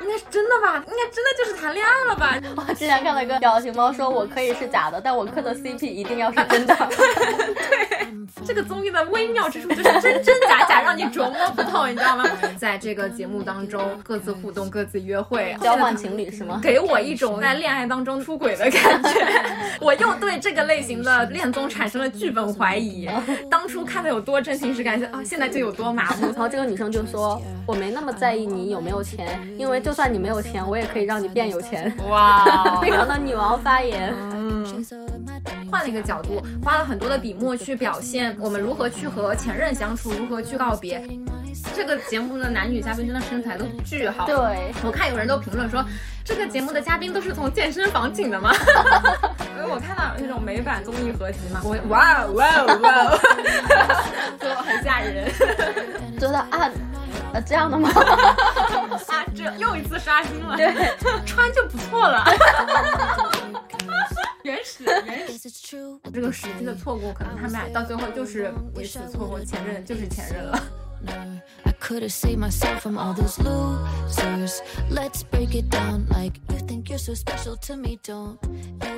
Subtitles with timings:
[0.00, 0.76] 应该是真的吧？
[0.86, 2.34] 应该真的就是谈恋爱了吧？
[2.56, 6.74] 我之前看到一个表情包，说我可以是假的，但我磕的 CP 一定要是真的。
[6.88, 7.89] 对，
[8.46, 12.24] 这个综艺的微妙之处 就是真真假假，让你琢磨不透，你知道吗？
[12.56, 16.60] 在这个节目当中，各自互动，各自约会，交换情侣是吗？
[16.62, 19.10] 给我一种在恋爱当中出轨的感觉。
[19.80, 23.08] 我又对这个类型的恋综产生了剧本怀疑。
[23.50, 26.26] 当初看的有多真情实感，啊，现在就有多麻木。
[26.26, 34.14] 然后这个女生就说：“我没那么在意你有没有钱，因为就算你没有钱，我也可以让你变有钱。”哇，非常的女王发言。
[34.32, 34.84] 嗯，
[35.70, 41.02] 换了一个角度，花了很多的笔墨去表现我们如何去和前任相处，如何去告别。
[41.74, 44.24] 这个节目的男女嘉宾真的身材都巨好。
[44.24, 44.34] 对，
[44.84, 45.84] 我看有人都评论说，
[46.24, 48.52] 这个节目的嘉宾都是从健身房请的吗？
[49.56, 53.18] 因为我看到有那种美版综艺合集嘛，我哇哇哇，
[54.40, 55.30] 就很吓人。
[56.18, 56.70] 觉得啊，
[57.34, 57.90] 呃这样的吗？
[59.08, 60.56] 啊，这又一次刷新了。
[60.56, 60.72] 对，
[61.26, 62.24] 穿就不错了。
[64.50, 65.48] 原始原始，
[66.12, 70.60] 这个时机的错过，可能他们俩到最后就是彼此错过，前任就是前任了。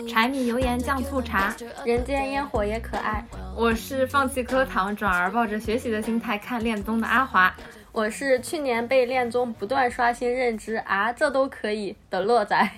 [0.08, 1.54] 柴米油盐酱醋茶，
[1.86, 3.24] 人间烟火也可爱。
[3.54, 7.54] 我是放弃磕糖，转而抱着学习的心态看恋综的阿华。
[7.92, 12.70] 我是去年被恋综不断刷新认知啊，这都可以的乐仔。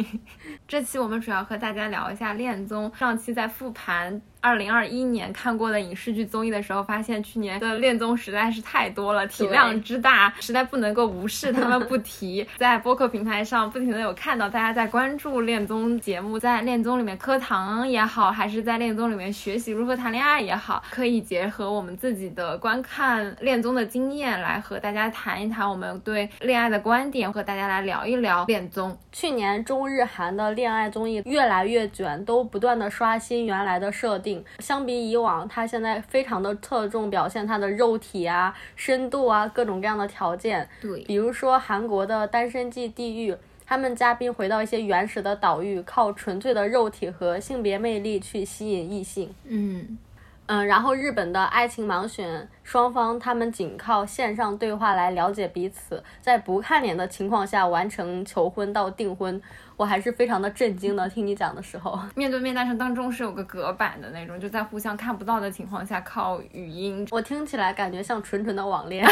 [0.68, 2.92] 这期我们主要和大家聊一下恋综。
[2.94, 4.20] 上期在复盘。
[4.40, 12.46] 二零二一年看过的影视剧综艺的时候，发现去年的恋综实在是太多了，体量之大，实在不能够无视他们不提。
[12.56, 28.96] 在播客平台上不停的有看到大家在关注恋综节目，在恋综里面磕糖也好，还是在恋综里面学习如何谈恋爱也好，可以结合我们自己的观看恋综的经验来和大家谈一谈我们对恋爱的观点，和大家来聊一聊恋综。
[29.10, 34.27] 去年中日韩的恋爱综艺越来越卷，都不断的刷新原来的设定。
[34.58, 40.68] 相比以往，他现在非常的侧重表现他的肉体啊、深度啊、各种各样的条件。
[40.80, 43.32] 对，比如说韩国的《单身即地狱》，
[43.66, 49.32] 他们嘉宾回到一些原始的岛屿，靠纯粹的肉体和性别魅力去吸引异性。
[49.44, 49.98] 嗯
[50.46, 59.40] 嗯，然后日本的爱情盲选，双方他们仅靠线上对话来了解彼此，在不看脸的情况下完成求婚到订婚。
[59.74, 69.06] 我还是非常的震惊的，听你讲的时候，面对面但是当中是有个隔板的那种，就在互相看不到的情况下靠语音，我听起来感觉像纯纯的网恋。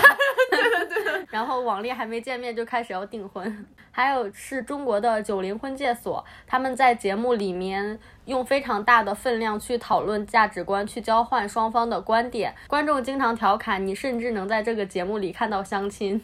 [0.50, 1.26] 对对对。
[1.30, 16.18] 然后网恋还没见面就开始要订婚，还有是中国的九零婚介所，他们在节目里面用非常大的分量去讨论价值观，去交换双方的观点，观众经常调侃你，甚至能在这个节目里看到相亲。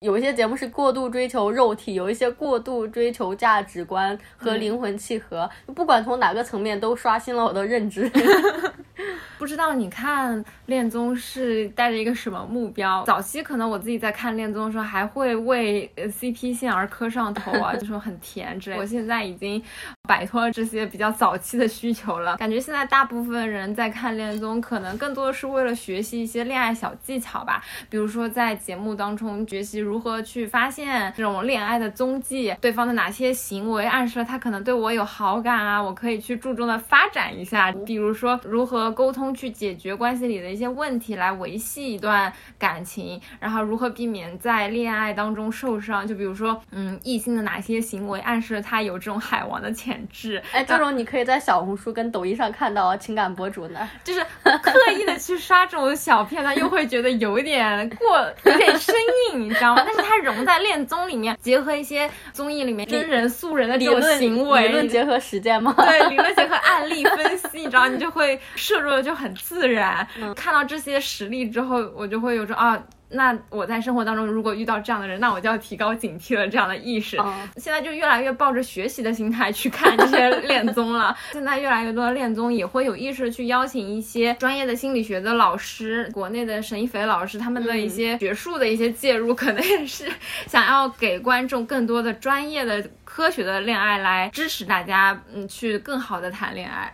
[0.00, 8.10] 有一些节目是过度追求肉体，有一些过度追求价值观和灵魂契合，不管从哪个层面都刷新了我的认知。
[9.38, 13.02] 不知道你看恋综是带着一个什么目标？
[13.04, 18.76] 早期可能我自己在看恋综的时候，还会为 CP 线而磕上头啊， 就说很甜之类。
[18.76, 19.62] 我现在已经
[20.08, 29.78] 摆脱了这些比较早期的需求了，感觉现在大部分人在看恋综，可能更多的是为了学习一些恋爱小技巧吧，比如说在节目当中学习。
[29.78, 32.54] 如何去发现这种恋爱的踪迹？
[32.60, 35.80] 对方的哪些行为暗示了他可能对我有好感啊？
[35.80, 37.70] 我可以去注重的发展一下。
[37.86, 43.20] 比如说，如何沟通去解决关系里的一些问题，来维系一段感情。
[43.40, 46.06] 然后，如何避免在恋爱当中受伤？
[46.06, 50.42] 就比如说，嗯，异性的哪些行为暗示了他有这种海王的潜质？
[50.52, 58.94] 哎，这种你可以在小红书跟抖音上看到，情感博主呢，就是刻意的去刷这种小片段，又会觉得有点过，有点生
[59.32, 59.82] 硬，你知道吗？
[59.86, 65.74] 但是它融在恋综里面，结合一些综艺里面真人素人的这种行为，理论结合实践吗？
[65.76, 70.06] 对，理论结合案例分析，你知道，你就会 摄入的就很自然。
[70.34, 72.82] 看到这些实例之后，我就会有种啊。
[73.10, 76.46] 那我在生活当中如果遇到这样的人，那我就要提高警惕了。
[76.46, 77.16] 这样的意识，
[77.56, 81.16] 现在就越来越抱着学习的心态去看这些恋综了。
[81.32, 90.06] 现在越来越多的恋综也会有意识的去邀请一些专业的心理学的老师，国内的沈一斐老师他们的一些学术的一些介入，可能也是
[90.46, 96.92] 想要给观众更多的专业的科学的恋爱来支持大家，嗯，去更好的谈恋爱。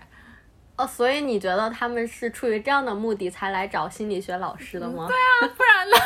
[0.76, 5.06] 哦，所以你觉得他们是出于这样的目的才来找心理学老师的吗？
[5.08, 5.16] 对
[5.48, 5.96] 啊，不然呢？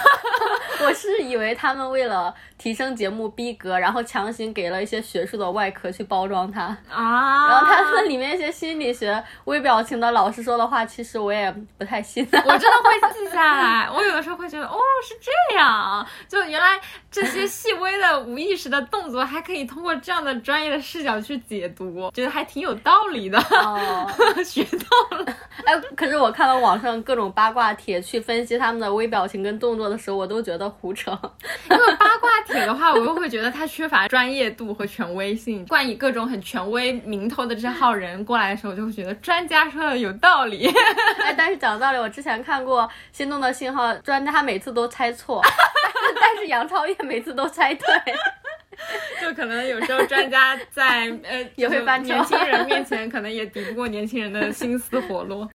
[0.86, 7.48] 我是以为他们为了提升节目逼格，然后强行给了一些学术的外壳去包装它啊。
[7.48, 12.24] 然后他们里面一些心理学微表情的老师说的话，其实我也不太信。
[12.30, 16.78] 我真的会记下来，我有的时候会觉得，哦，是这样，就原来
[17.10, 23.38] 这些细微的无意识的动作，还可以通过这样的专业的视角去解读，觉得还挺有道理的。
[23.38, 24.08] 哦，
[24.64, 25.24] 学到了。
[25.64, 31.10] 哎，可是我看到网上各种八卦帖去分析他们的微表情跟动作的时候，我都觉得胡扯。
[31.70, 35.66] 因为八卦帖的话，我又会觉得它缺乏专业度和权威性。
[35.66, 40.72] 冠以各种很权威名头的这号人过来的时候，就会觉得专家说的有道理。
[41.22, 42.82] 哎，但是讲道理，我之前看过
[43.12, 45.42] 《心动的信号》，专家每次都猜错，
[46.20, 47.84] 但是杨超越每次都猜对。
[49.20, 55.48] 就可能有时候专家在呃也会翻年轻人面前，可能也抵不过年轻人的心思活络。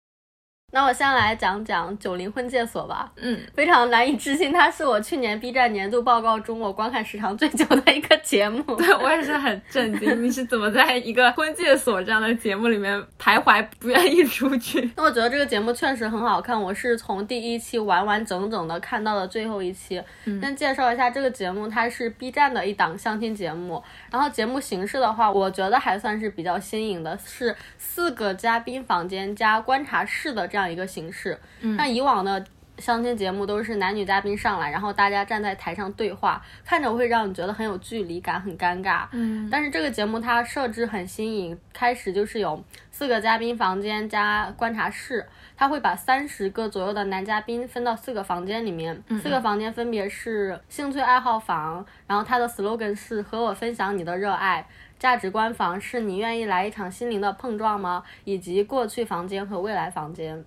[0.74, 3.12] 那我先来讲讲《九零婚介所》吧。
[3.18, 8.64] 嗯，非常难以置信，它是我去年 B 站年度报告中我观看时长最久的一个节目。
[8.75, 14.92] 对我也是很震惊，你是怎么在一个婚介所这样的节目里面徘徊，不愿意出去？
[14.96, 20.02] 那我觉得这个节目确实很好看，我是从第一期完完整整的看到了最后一期。
[20.25, 23.84] 先介绍一下这个节目，它是 B 站的一档相亲节目。
[24.10, 30.62] 然后节目形式的话，我觉得还算是比较新颖的，是四个嘉宾房间加观察室的这样。
[30.69, 32.44] 一个形式，那以往的
[32.80, 39.06] 相亲节目都是男女嘉宾上来，然后大家站在台上对话，看着会让你觉得很有距离感，很尴尬。
[39.12, 45.24] 嗯，但是这个节目它设置很新颖，开始就是有四个嘉宾房间加观察室，
[45.56, 54.68] 他会把三十个左右的男嘉宾分到四个房间里面，四个房间分别是兴趣爱好房，然后它的 slogan 是和我分享你的热爱。
[54.98, 58.04] 价值观房是你愿意来一场心灵的碰撞吗？
[58.24, 60.44] 以及过去房间和未来房间。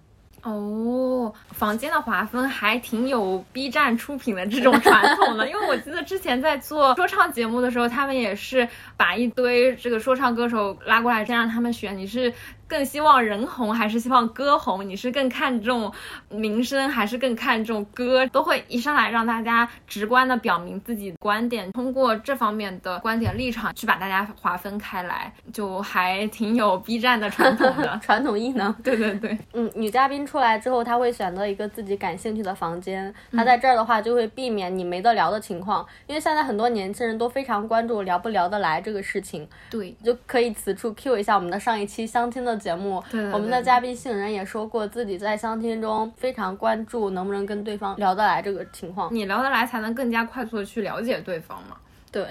[0.47, 12.33] 哦，房间的划分还挺有 B 站出品的这种传统的， 因为我记得之前在做说唱节目的时候，他们也是把一堆这个说唱歌手拉过来，再让他们选，你是。
[12.69, 14.89] 更希望人红还是希望歌红？
[14.89, 15.93] 你是更看重
[16.29, 18.27] 名声还是更看重歌？
[18.27, 28.73] 都会一上来让大家直观的表明自己观点，通过这方面的观点立场去把大家划分开来，就还挺有 B 站的传统的 传统艺能。
[28.83, 39.49] 对对对，嗯，女嘉宾出来之后，她会选择一个自己感兴趣的房间，她在这儿的话就会避免你没得聊的情况，因为现在很多年轻人都非常关注聊不聊得来这个事情。
[39.71, 42.56] 对，就可以此处 Q 一下我们的上一期相亲的。
[42.59, 49.13] 节目，我们的嘉宾杏仁也说过，自己在相亲中非常关注能不能跟对方聊得来这个情况。
[49.15, 51.77] 你聊得来，才能更加快速的去了解对方嘛。
[52.11, 52.27] 对，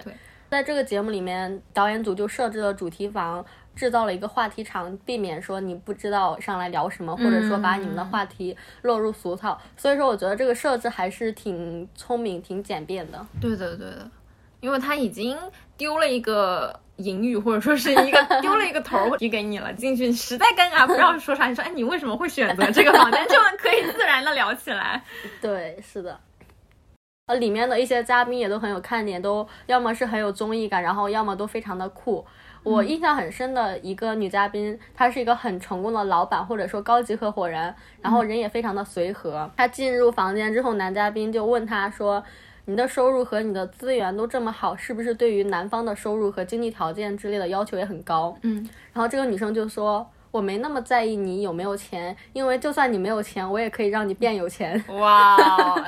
[0.50, 3.45] 在这个节目里面，导演组就设置了主题房，
[3.75, 9.60] 制造了一个话题场，避免说你不知道上来聊什么，或者说把你们的话题落入俗套。
[9.78, 13.25] 所以说，我觉得这个设置还是挺聪明、挺简便的。
[13.42, 14.10] 对的，对的，
[14.62, 15.38] 因为他已经
[15.78, 16.80] 丢了一个。
[16.97, 25.03] 隐语或者说是一个 丢了一个头递给你了，进去你实在尴尬不知道说啥，你说哎你为什么会选择这个房间，就可以自然的聊起来。
[25.42, 26.18] 对，是的，
[27.27, 32.25] 呃，里面的一些嘉宾也都很有看点，都要么是很有综艺感，然后要么都非常的酷。
[32.63, 39.51] 我印象很深的一个女嘉宾，她是一个很成功的老板或者说高级合伙人，然后人也非常的随和。
[39.57, 42.24] 她进入房间之后，男嘉宾就问她说。
[42.65, 48.38] 你的收入和你的资源都这么好，是不是对于男方的收入和经济条件之类的要求也很高？
[48.41, 50.06] 嗯，然后这个女生就说。
[50.35, 54.83] 我没那么在意你有没有钱，因为就算你没有钱，我也可以让你变有钱。
[54.89, 55.37] 哇，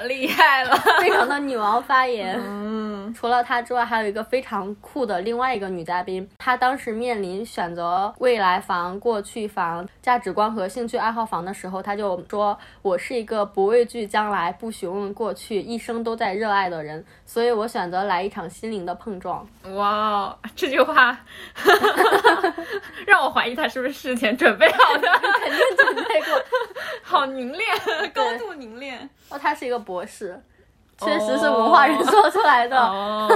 [0.07, 2.39] 厉害了， 非常的女王发言。
[2.47, 21.19] 嗯，除了她之外，还有一个非常酷的另外一个女嘉宾，她当时面临选择未来房、过去房、价值观和兴趣爱好房的时候，她就说：“我是一个不畏惧将来、不询问过去、一生都在热爱的人，所以我选择来一场心灵的碰撞。”哇，这句话
[23.05, 24.36] 让我怀疑她是不是事前。
[24.37, 26.41] 准备好的，肯定准备过，
[27.01, 27.67] 好凝练，
[28.13, 29.09] 高度凝练。
[29.29, 30.39] 哦，他是一个博士，
[30.99, 33.27] 确实是文化人做出来的，哦，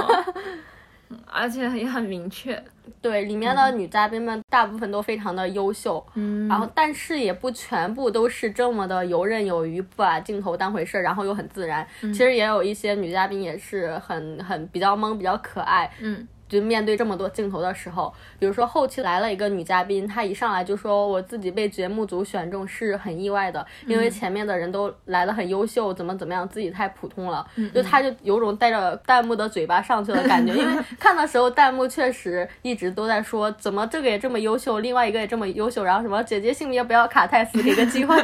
[1.29, 2.63] 而且也很明确。
[3.01, 11.85] 对，里面的女嘉宾们大部分都非常的优秀，嗯，然后但是也不全部都是这么的游刃有余，不把镜头当回事儿，然后又很自然。
[11.99, 16.27] 其实也有一些女嘉宾也是很很比较懵，比较可爱，嗯。
[16.51, 27.47] 就面对这么多镜头的时候，比如说后期来了一个女嘉宾，她一上来就说我自己被节目组选中是很意外的，因为前面的人都来的很优秀，怎么怎么样，自己太普通了。
[27.73, 38.21] 就她就有种带着弹幕的嘴巴上去的感觉，因为 看的时候弹幕确实一直都在说怎么这个也这么优秀，另外一个也这么优秀，然后什么姐姐性别不要卡太死，给个机会。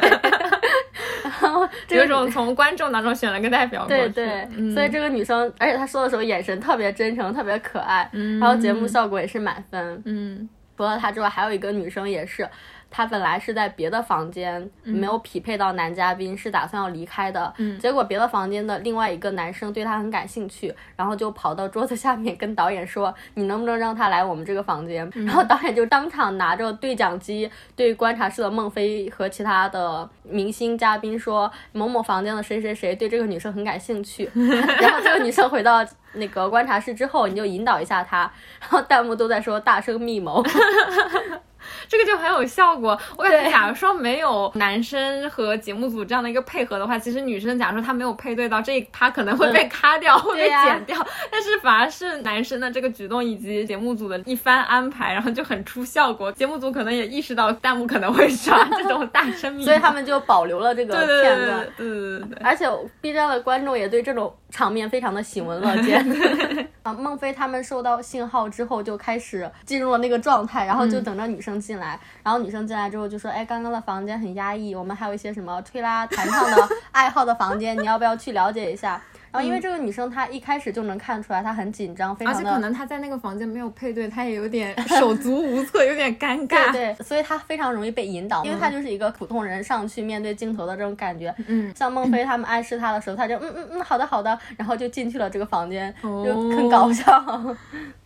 [1.90, 3.86] 有种从观众当中选了个代表。
[3.86, 8.08] 对对，所以这个女生，而且她说的时候眼神特别真诚，特别可爱，
[8.40, 10.02] 然后节目效果也是满分。
[10.04, 12.48] 嗯，除了她之外，还有一个女生也是。
[12.90, 17.52] 他本来是在别的房间没有匹配到男嘉宾，是打算要离开的。
[17.58, 34.30] 嗯，结果别的房间的另外一个男生对他很感兴趣，然后就跑到桌子下面跟导演说：“你能不能让他来我们这个房间？”然后导演就当场拿着对讲机对观察室的孟非和其他的明星嘉宾说：“某某房间的谁谁谁对这个女生很感兴趣。
[34.80, 38.20] ”然后这个女生回到那个观察室之后，你就引导一下她，
[38.60, 40.42] 然后弹幕都在说大声密谋。
[41.88, 42.98] 这个就很有效果。
[43.16, 50.96] 我感觉，假如说没有男生和节目组这样的一个配合的话，其实女生假如说她没有配对到这一趴，可能会被卡掉，会被剪掉。
[51.30, 56.30] 但是反而是男生的这个举动以及节目组的一番安排，然后就很出效果。
[56.32, 61.06] 节目组可能也意识到弹幕可能会刷 这种大声，所以他们就保留了这个片
[61.46, 61.66] 段。
[61.76, 62.38] 对对对对。
[62.42, 62.68] 而且
[63.00, 66.04] B 站的观众也对这种场面非常的喜闻乐见。
[66.82, 71.98] 啊，孟非他们收到信号之后就开始进入了那个状态，然后就等着女生进来。
[72.22, 79.00] 然后女生进来之后就说：“哎，刚刚的房间很压抑，我们还有一些什么推拉弹唱的 爱好的房间，你要不要去了解一下？”
[79.42, 86.70] 因为这个女生她一开始就能看出来她很紧张，非常的，而且可能她在那个房间没有配对，她也有点手足无措，有点尴尬。
[86.72, 91.34] 对 对，所以她非常容易被引导，因为她就是一个普通人上去面对镜头的这种感觉。
[91.46, 97.24] 嗯，像孟非他们暗示她的时候，她就嗯嗯嗯，好的好的，然后就进去了这个房间，就很搞笑。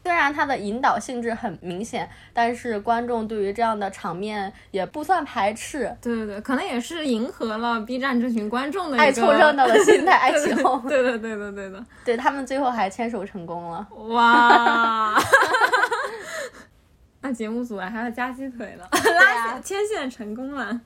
[0.03, 5.95] 虽然它的引导性质很明显，但是观众对于这样的场面也不算排斥。
[6.03, 10.83] 对对对，可能也是迎合了 B 站这群观众的爱凑热闹的心态， 爱起哄。
[10.89, 13.87] 对对对对对的，对他们最后还牵手成功了。
[14.09, 15.15] 哇！
[17.25, 20.81] 那节目组啊还要加鸡腿了，拉牵线成功了。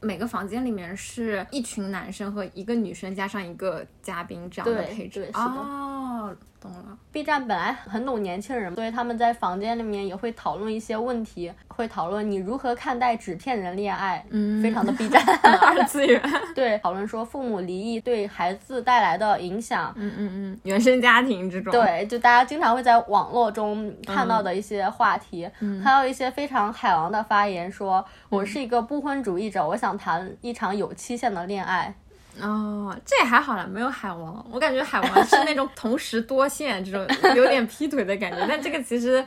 [0.00, 5.28] 每个房间里面是一群男生和一个女生加上一个嘉宾这样的配置。
[5.34, 6.34] 哦。
[6.64, 15.22] 懂了，B 站本来很懂年轻人，所以他们在房间里面也会讨论一些问题，会讨论你如何看待纸片人恋爱，嗯，非常的 B 站。
[15.44, 16.20] 二次元。
[16.54, 21.70] 对，讨论说父母离异对孩子带来的影响，嗯嗯嗯，原生家庭这种。
[21.70, 25.46] 对，就大家经常会在网络中看到的一些话题，
[25.84, 31.94] 还有一些非常海王的发言，说我是一个不婚主义者，我想谈一场有期限的恋爱。
[32.40, 34.44] 哦，这也还好啦，没有海王。
[34.50, 39.24] 我感觉海王是那种同时多线这种有点劈腿的感觉，但这个其实。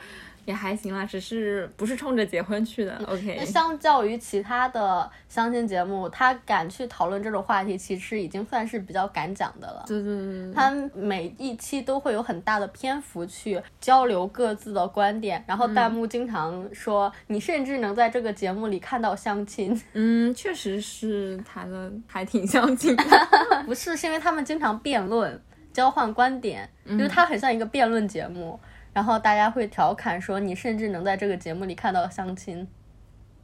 [0.47, 2.97] 也还行啦，只是不是冲着结婚去的。
[3.05, 9.83] OK，相较于其他的相亲节目，他敢去讨论这种话题，其实已经算是比较敢讲的了。
[9.85, 19.77] 对对对，他每一期都会有很大的篇幅去交流各自的观点，然后弹幕经常说，你甚至能在这个节目里看到相亲。
[19.91, 22.95] 嗯，确实是谈的还挺相亲。
[23.67, 25.37] 不是，是因为他们经常辩论、
[25.73, 28.57] 交换观点，就是它很像一个辩论节目。
[28.97, 32.67] 然后大家会调侃说，你甚至能在这个节目里看到相亲，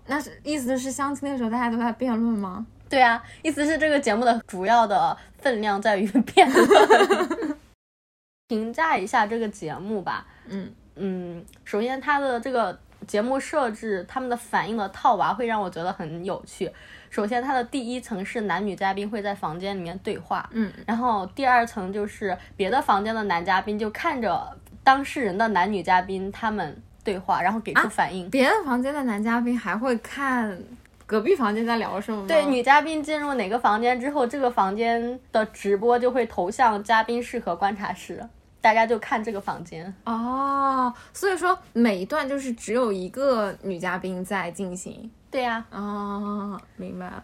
[0.07, 2.65] 那是意思是相亲的时候大家都在辩论吗？
[2.89, 7.55] 对啊，意思是这个节目的主要的分量在于辩论。
[8.49, 16.71] 评价一下这个节目吧，嗯嗯，首先它的这个节目设置，他们的反应的套娃会让我觉得很有趣。
[17.11, 24.57] 首先，它的第一层是男女嘉宾会在房间里面对话，嗯，然后第二层就是别的房间的男嘉宾就看着。
[24.83, 28.29] 当事人的男女嘉宾他们对话，然后给出反应。
[28.29, 30.57] 别的房间的男嘉宾还会看
[31.05, 32.27] 隔壁房间在聊什么？
[32.27, 38.23] 对，女嘉宾进入哪个房间之后，这个房间的直播就会投向嘉宾室和观察室，
[38.61, 39.93] 大家就看这个房间。
[40.05, 45.11] 哦，所以说每一段就是只有一个女嘉宾在进行。
[45.29, 45.63] 对呀。
[45.71, 47.23] 哦，明白了。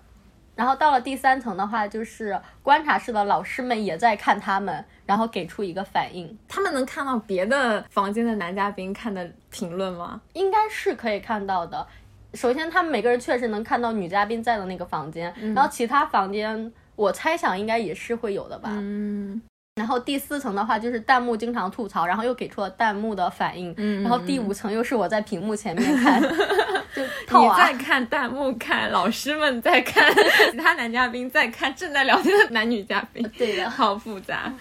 [0.60, 6.38] 然后到了第三层的话，就是观察室的老师们也在看他们，然后给出一个反应。
[6.50, 10.20] 他们能看到别的房间的男嘉宾看的评论吗？
[10.34, 11.88] 应该是可以看到的。
[12.34, 18.70] 首先，他们每个人确实能看到女嘉宾在的那个房间，然后其他房间，我猜想应该也是会有的吧。
[18.74, 19.42] 嗯。
[19.76, 23.74] 然后第四层的话就是弹幕经常吐槽，然后又给出了弹幕的反应。
[23.78, 26.22] 嗯，然后第五层又是我在屏幕前面看，
[26.96, 30.12] 就你在看弹幕，看老师们在看，
[30.52, 33.28] 其他男嘉宾在看正在聊天的男女嘉宾。
[33.38, 34.52] 对的，好复杂。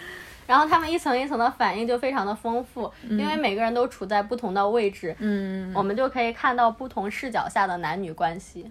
[0.46, 5.14] 然后他们一层一层的反应就非常的丰富，因为每个人都处在不同的位置。
[5.18, 8.70] 嗯，我们就可以看到不同视角下的男女关系。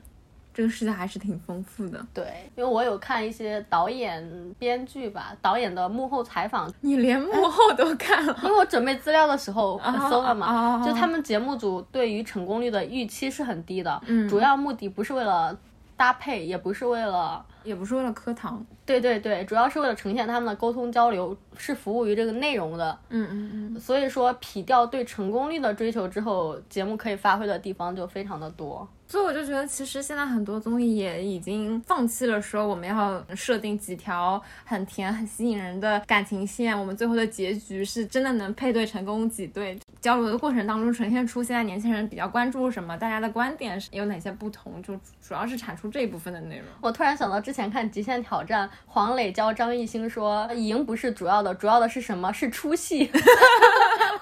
[0.58, 15.56] 这个世界还是挺丰富的，对，因为我有看一些导演、编剧吧，导演的幕后采访，你连幕后都看了， 因为我准备资料的时候搜了嘛，就他们节目组对于成功率的预期是很低的，嗯，主要目的不是为了
[15.96, 18.66] 搭配，也不是为了也不是为了磕糖。
[18.84, 22.98] 对对对，主要是为了呈现他们的沟通交流，是服务于这个内容的。
[23.10, 23.80] 嗯嗯嗯。
[23.80, 28.88] 所以说，匹掉对成功率的追求之后，节目可以发挥的地方就非常的多。
[29.08, 39.80] 所以我就觉得，其实现在很多综艺也已经放弃了说我们要设定几条很甜、很吸引人的感情线，我们最后的结局是真的能配对成功几对。
[40.02, 46.66] 交流的过程当中，呈现出现在年轻人比较关注什么，大家的观点是有哪些不同，就主要是产出这一部分的内容。
[46.82, 52.32] 我突然想到之前看《极限挑战》，黄磊教张艺兴说，赢不是主要的，主要的是什么？
[52.32, 53.10] 是出戏。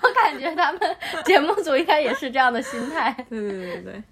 [0.01, 0.81] 我感觉他们
[1.25, 3.11] 节目组应该也是这样的心态。
[3.29, 4.03] 对对对对对。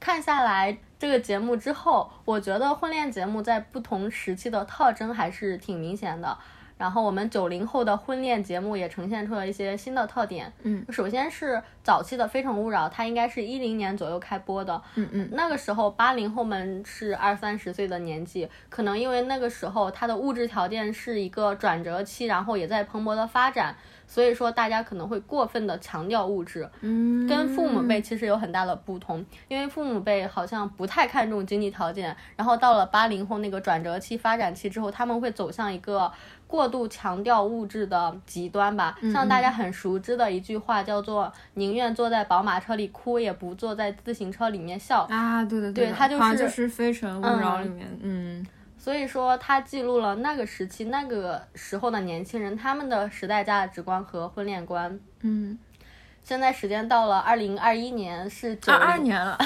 [0.00, 6.36] 看下来这个节目之后，我觉得婚恋节目在不同时期的特征还是挺明显的。
[6.78, 10.50] 然后我们九零后的婚恋节目也呈现出了一些新的特点。
[10.62, 14.80] 嗯，首先是早期的《非诚勿扰》，它应该是一零年左右开播的。
[14.94, 23.76] 嗯嗯，那个时候八零后们是二三十岁的年纪，可能因为那个时候它的物质条件是一个转折期，然后也在蓬勃的发展。
[24.10, 36.10] 所以说，大家可能会过分的强调物质，嗯，跟父母辈其实有很大的不同，因为父母辈好像不太看重经济条件，然后到了八零后那个转折期、发展期之后，他们会走向一个
[36.48, 38.98] 过度强调物质的极端吧。
[39.12, 45.06] 像大家很熟知的一句话叫做“宁愿坐在宝马车里哭，也不坐在自行车里面笑”。
[45.08, 48.44] 啊，对对，对，他就是就是《非诚勿扰》里面，嗯。
[48.82, 54.98] 所以说，它记录了那个时期、那个时候的年轻人他们的时代价值观和婚恋观。
[55.20, 55.58] 嗯，
[56.24, 59.36] 现在时间到了二零二一年，是九二年了，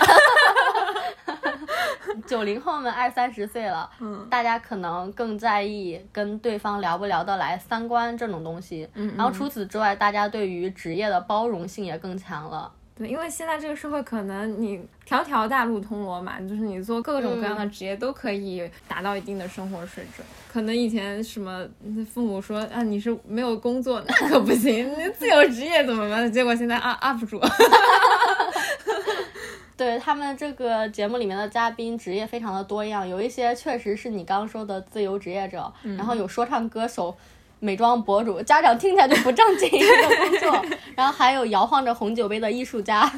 [2.29, 3.91] 九零后们二三十岁了。
[3.99, 8.89] 嗯，大家可能更在意跟对方聊不聊得来、三观这种东西。
[8.95, 12.71] 嗯，然后除此之外，大家对于职业的包容性也更强了。
[12.97, 20.25] 对，因为现在这个社会，可能你条条大路通罗马，就是你做各种各样的职业都可以达到一定的生活水准。
[20.53, 21.67] 可能以前什么
[22.13, 26.33] 父母说啊，你是没有工作那可不行，你自由职业怎么办？
[26.33, 27.41] 结果现在 up up 主，
[29.77, 37.17] 对他们这个节目里面的嘉宾职业非常的多样，有一些确实是你刚说的自由职业者，然后有说唱歌手。
[37.65, 40.63] 美妆博主，家长听起来就不正经一个工作，
[40.95, 43.05] 然后还有摇晃着红酒杯的艺术家，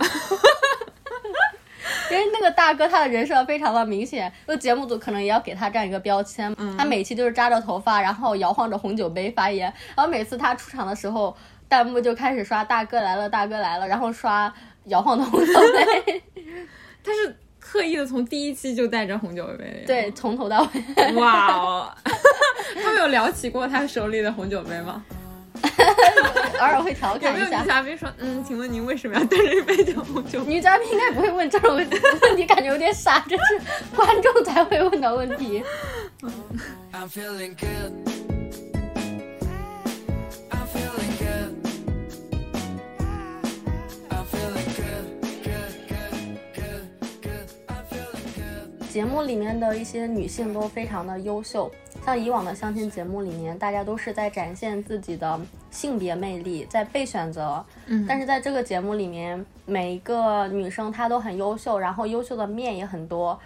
[2.13, 11.37] 因为那个大哥他的人设非常的明显，那节目组可能也要给他这样一个标签，他每期就是扎着头发，然后摇晃着红酒杯发言，然后每次他出场的时候，
[11.69, 14.55] 弹幕就开始刷大哥来了，大哥来了，然后刷
[14.85, 15.53] 摇晃的红酒
[16.05, 16.23] 杯，
[17.03, 17.37] 他是。
[17.77, 21.13] 刻意的从第一期就带着红酒杯，对，从头到尾。
[21.13, 21.93] 哇哦，
[22.83, 25.05] 他们有聊起过他手里的红酒杯吗？
[26.59, 27.61] 偶尔会调侃一下。
[27.61, 33.61] 女嘉宾说：“嗯，请问您为什么要带着一杯酒红酒？”女嘉宾应该不会问这种问题，感觉有点傻，这是
[33.95, 35.63] 观众才会问的问题。
[48.97, 51.71] 节目里面的一些女性都非常的优秀，
[52.03, 55.39] 像以往的相亲节目里面，大家都是在展现自己的
[55.71, 57.63] 性别魅力，在被选择。
[57.85, 63.39] 嗯，但是在这个节目里面，每一个女生她都很优秀，然后优秀的面也很多，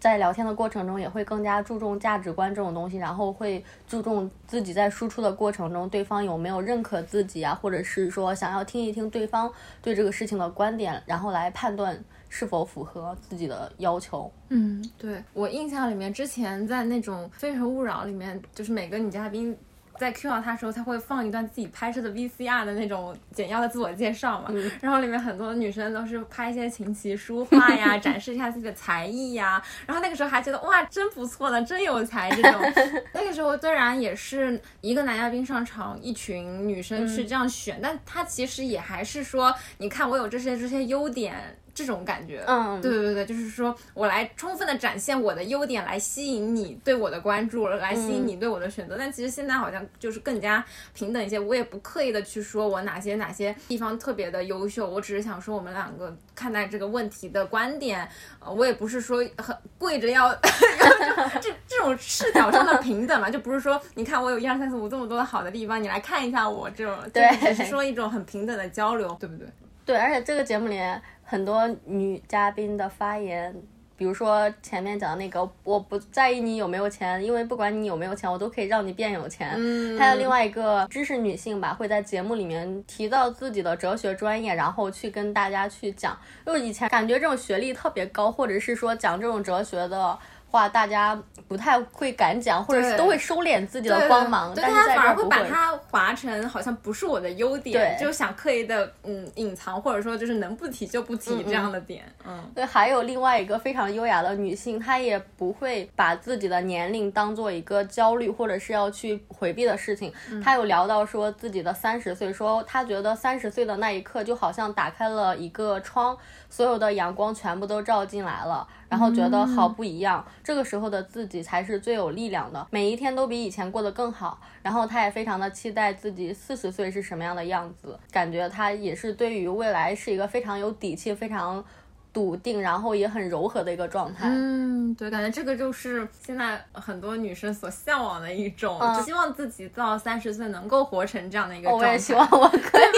[0.00, 12.02] 在聊天的过程中也会更加注重价值观这种东西，然后会注重自己在输出的过程中对方有没有认可自己啊，或者是说想要听一听对方对这个事情的观点，然后来判断。
[12.38, 14.30] 是否符合自己的要求？
[14.50, 19.56] 嗯，对我印象里面，之前在那种《非诚勿扰》里面，就是每个女嘉宾
[19.98, 24.50] 在 Q 到她时候，她会放一段自己拍摄的 VCR 的那种简要的自我介绍嘛。
[24.82, 29.62] 然后里面很多女生都是拍一些琴棋书画呀， 展示一下自己的才艺呀。
[29.86, 32.60] 然后那个时候还觉得哇，真不错呢，真有才这种。
[33.14, 41.56] 那个时候虽然也是一个男嘉宾上场，一群女生去这样选，但他其实也还是说，你看我有这些这些优点。
[41.76, 48.96] 这种感觉，嗯，对对对对，就是说我来充分的展现我的优点，来吸引你对我的关注，来吸引你对我的选择。
[48.98, 58.08] 但其实现在好像就是更加平等一些，我也不刻意的去说我哪些哪些地方特别的优秀，我只是想说我们两个看待这个问题的观点，
[58.40, 60.34] 呃，我也不是说很跪着要
[61.42, 69.46] 这这种视角上的平等嘛，就不是说你看我有一二三四五这么多的好的地方，你来看一下我这种，对，只是说一种很平等的交流，对不对？
[69.84, 73.54] 对，而且这个节目里面很多女嘉宾的发言，
[73.96, 79.52] 比如说前面讲的那个，我不在意你有没有钱，因为不管你有没有钱，我都可以让你变有钱。
[79.56, 86.16] 嗯，还有另外一个知识女性吧，会在节目里面提到自己的哲学专业，然后去跟大家去讲。
[86.46, 90.18] 就以前感觉这种学历特别高，或者是说讲这种哲学的。
[90.56, 91.16] 话，大家
[91.46, 95.26] 不太会敢讲，或者是都会收敛自己的光芒，对但是大家反而会。
[95.28, 110.12] 把它划成好像不是我的优点，就想刻意的嗯隐藏，或者说就是能不提就不提这样的点，嗯对，还有另外一个非常优雅的女性，她也不会把自己的年龄当做一个焦虑或者是要去回避的事情。
[110.30, 116.16] 嗯她有聊到说自己的三十岁，说她觉得三十岁的那一刻就好像打开了一个窗，
[116.48, 120.24] 所有的阳光全部都照进来了，然后觉得嗯好不一样。
[120.42, 124.40] 这个时候的自己才是最有力量的，每一天都比以前过得更好。
[124.62, 131.64] 然后他也非常的期待自己四十岁是什么样的样子，感觉他也是对于未来是一个非常有底气、非常。
[132.12, 134.26] 笃定，然后也很柔和的一个状态。
[134.26, 141.88] 嗯，对，感觉这个就是现在很多女生所向往的一种，嗯就希望自己到三十岁能够活成这样的一个哦状态。
[141.88, 142.86] 我也希望我可以。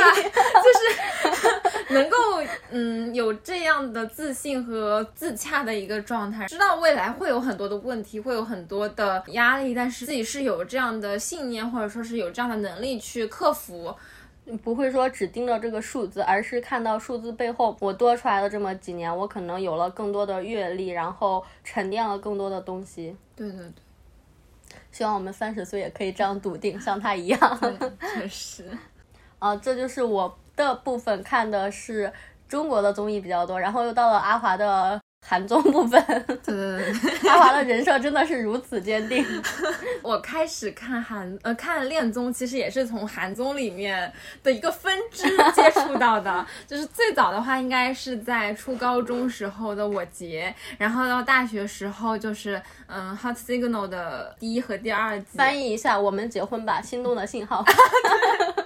[0.63, 2.17] 就是能够
[2.71, 13.95] 嗯有这样的自信和自洽的一个状态，知道未来会有很多的问题，会有很多的压力，但是自己是有这样的信念，或者说是有这样的能力去克服。
[14.63, 23.15] 不会说只盯着这个数字，而是看到数字背后，我多出来的这么几年，我可能有了更多的阅历，然后沉淀了更多的东西。
[23.37, 23.73] 对对对，
[24.91, 27.79] 希望我们三十岁也可以这样笃定，像他一样。
[28.15, 28.65] 确实。
[29.39, 32.13] 啊，这就是我的部分，看的是
[32.49, 36.03] 中国的综艺比较多，然后又到了阿华的韩综部分。
[36.27, 39.25] 对对对对，阿华的人设真的是如此坚定。
[40.03, 44.11] 我开始看韩呃看恋综，其实也是从韩综里面
[44.43, 46.47] 的一个分支接触到的。
[46.67, 55.37] 就是最早的话，应该是在初高中时候的我杰，然后到大学时候就是嗯 Hot Signal 的第一和第二季。
[55.37, 57.63] 翻译一下，我们结婚吧，心动的信号。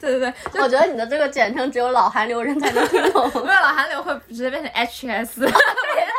[0.00, 3.24] 对 对对，我觉得你的这个简称只有老韩流人才能听懂。
[3.44, 5.40] 没有老韩流会直接变成 HS。
[5.40, 6.13] 这也太韩了吧。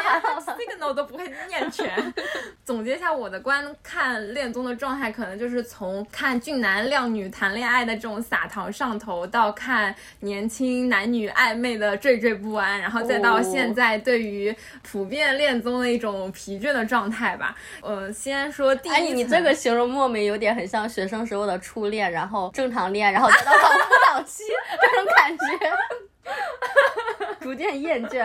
[0.56, 2.14] signal 都不会念全。
[2.64, 17.56] 总结一下我的观看恋综的状态，可能就是从看俊男靓女谈恋爱的这种撒糖上头，到看年轻男女暧昧的惴惴不安，然后再到哦现在对于普遍恋综的一种疲倦的状态吧。
[17.80, 24.44] 呃，先说第一哎，层，你这个形容莫名有点很像学生时候的初恋，然后正常恋，然后再到搞辅导期
[24.80, 25.44] 这种感觉，
[27.40, 28.24] 逐渐厌倦，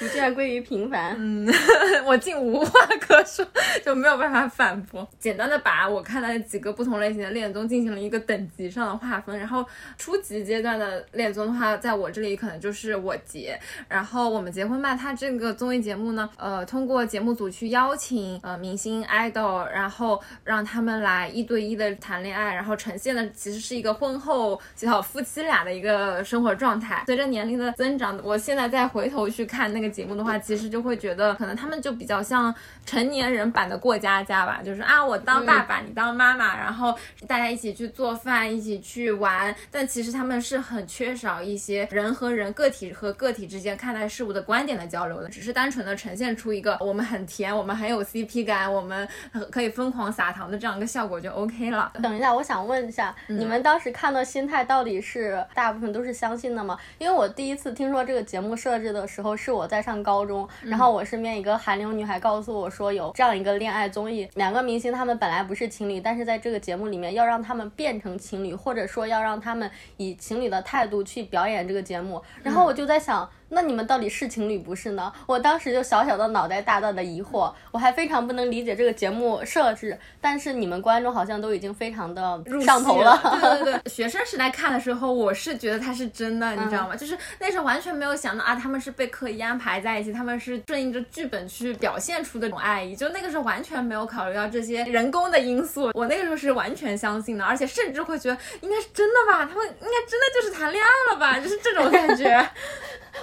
[0.00, 1.14] 逐渐归于平凡。
[1.18, 1.46] 嗯
[2.06, 3.46] 我竟无话可说，
[3.84, 5.06] 就没有办法反驳。
[5.18, 9.38] 简单的把我看到的几个不同类型的恋综进行了一个等级上的划分。
[9.38, 9.62] 然后
[9.98, 13.60] 初级阶段的恋综的话，在我这里可能就是我结。
[13.88, 27.04] 然后我们结婚吧，它这个综艺节目呢，呃，通过节目组去邀请呃明星 idol，然后让他们来一对一的谈恋爱，然后呈现的其实是一个婚后小夫妻俩的一个生活状态。
[27.06, 32.54] 随着年龄的增长，我现在再回头去看那个节目的话，其实就会觉得可能他们就比较像
[32.86, 49.08] 成年人版的过家家吧，就是啊，我当爸爸，你当妈妈，然后大家一起去做饭，一起去玩，但其实他们是很缺少一些人和人、个体和个体之间看待事物的观点的交流的，只是单纯的呈现出一个我们很甜，我们很有 CP 感，我们
[49.50, 51.92] 可以疯狂撒糖的这样一个效果就 OK 了。
[52.02, 56.78] 等一下，我想问一下，你们当时看的心态到底是大部分都是相信的吗？
[56.98, 73.28] 因为我第一次听说这个节目设置的时候，是我在上高中，然后我身边一个韩流女孩告诉我说有这样一个恋爱综艺，两个明星他们本来不是情侣，但是在这个节目里面要让他们变成情侣，或者说要让他们以情侣的态度去表演这个节目，然后我就在想。
[73.50, 75.12] 那你们到底是情侣不是呢？
[75.26, 83.20] 我当时就小小的脑袋大大的疑惑，我还非常不能理解这个节目设置，但是你们观众好像都已经非常的入上头戏了。
[83.40, 86.94] 对对对，学生时代看的时候，我是觉得它是真的，你知道吗？
[86.94, 95.90] 就是那时候完全没有想到啊，他们是被刻意安排在一起，他们是顺应着剧本去表现出的这种爱意，就那个时候完全没有考虑到这些人工的因素。
[95.94, 102.48] 我那个时候是完全相信的，而且甚至会觉得应该是真的吧，他们应该真的就是谈恋爱了吧，就是这种感觉。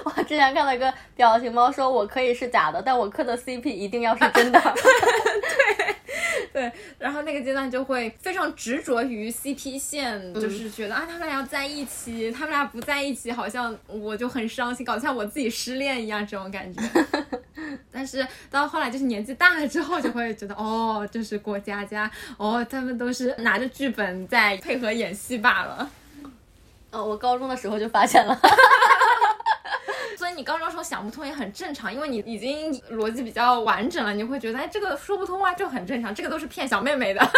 [0.17, 4.59] 我之前看到一个表情包，说我可以是假的，但我磕的 CP 一定要是真的。
[5.53, 5.95] 对
[6.51, 16.81] 对，然后那个阶段就会非常执着于 CP 线，就是觉得啊，他们俩要在一起，他们俩不在一起，好像我就很伤心，搞得像我自己失恋一样这种感觉。
[17.91, 25.87] 但是到后来就是年纪大了之后，就会觉得哦，这是过家家，哦，他们都是拿着剧本在配合演戏罢了。
[26.89, 28.39] 哦，我高中的时候就发现了。
[30.37, 37.31] 你高中时候想不通也很正常，因为你已经逻辑比较完整了，你会觉得哎，这个说不通啊，就很正常，这个都是骗小妹妹的，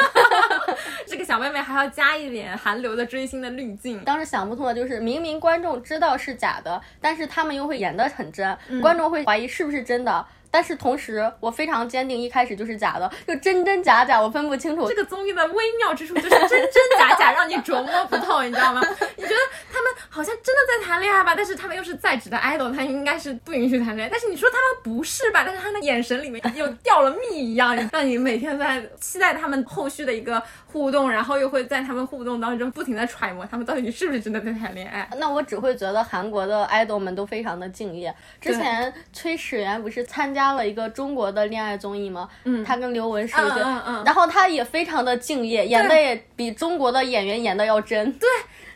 [1.08, 4.04] 这个小妹妹还要加一点韩流的追星的滤镜。
[4.04, 10.26] 当时想不通的就是，明明观众知道是假的，但是他们又会演得很真，观众会怀疑是不是真的。
[10.52, 14.88] 但是同时，我非常坚定，一开始就是假的，就真真假假，我分不清楚。
[14.88, 18.82] 这个综艺的微妙之处就是真真假假，让你琢磨不透，你知道吗？
[19.16, 19.36] 你觉得
[19.72, 21.34] 他们好像真的在谈恋爱吧？
[21.36, 24.10] 但是他们又是在职的 idol，他应该是不允许谈恋爱。
[24.10, 25.44] 但是你说他们不是吧？
[25.46, 35.10] 但是他的眼神里面又掉了蜜一样，让你每天在期待他们后续的一个互动，然后又会在他们互动当中不停的揣摩他们到底是不是真的在谈恋爱。
[35.18, 38.14] 那我只会觉得韩国的 idol 们都非常的敬业。
[38.42, 40.50] 之前崔始源不是参加。
[40.50, 42.28] 了一个中国的恋爱综艺吗？
[42.44, 43.62] 嗯，他跟刘雯是一对，
[44.04, 48.12] 然后他也非常的敬业，演的也比中国的演员演的要真。
[48.14, 48.28] 对，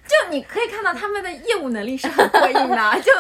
[0.06, 2.78] 就你可以看到他们的业务能力是很过硬的。
[3.02, 3.12] 就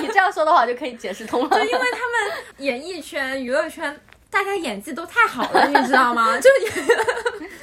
[0.00, 1.50] 你这样说的话，就可以解释通了。
[1.58, 3.98] 就因为他们演艺圈、娱乐圈，
[4.30, 6.36] 大家演技都太好了， 你知道吗？
[6.40, 6.48] 就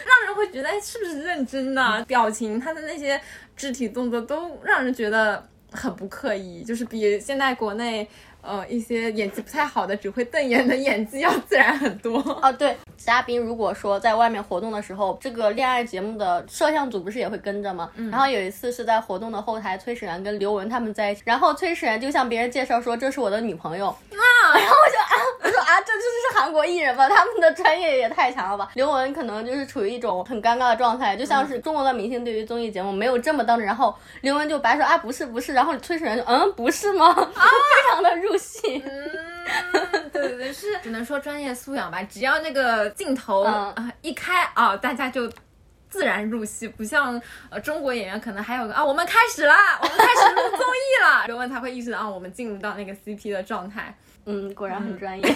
[0.05, 2.03] 让人会觉得是不是认真的？
[2.05, 3.19] 表情，他的那些
[3.55, 8.07] 肢体动作都让人觉得很不刻意，就是比现在国内。
[8.45, 12.19] 呃，一些演技不太好的，只会瞪眼的演技要自然很多。
[12.41, 17.89] 哦，对，嘉宾如果说在外面活动的时候，这个恋爱节目的摄像组不是也会跟着吗？
[17.95, 18.11] 嗯。
[18.11, 23.87] 然后有一次是在活动的后台，崔始源跟刘雯他们在一起，然后崔始源就向别人介绍说这是我的女朋友。
[23.87, 24.27] 啊。
[24.59, 25.02] 然后我就啊，
[25.41, 27.07] 我说啊，这就是韩国艺人吧？
[27.09, 28.69] 他们的专业也太强了吧？
[28.75, 33.65] 刘雯可能就是处于一种很尴尬的状态，就像是中国的明星对于综艺节目没有这么当真。
[33.65, 35.53] 然后刘雯就白说啊，不是不是。
[35.53, 37.07] 然后崔始源就嗯，不是吗？
[37.15, 38.33] 啊，非常的入。
[38.35, 42.03] 戏，嗯，对对对，是只能说专业素养吧。
[42.03, 45.31] 只要那个镜头啊一开啊，大家就
[45.87, 53.95] 自然入戏，不像呃中国演员可能还有个啊，我们开始啦，我们开始录综艺了， 刘雯才会意识到啊，我们进入到那个 CP 的状态。
[54.25, 55.35] 嗯，果然很专业。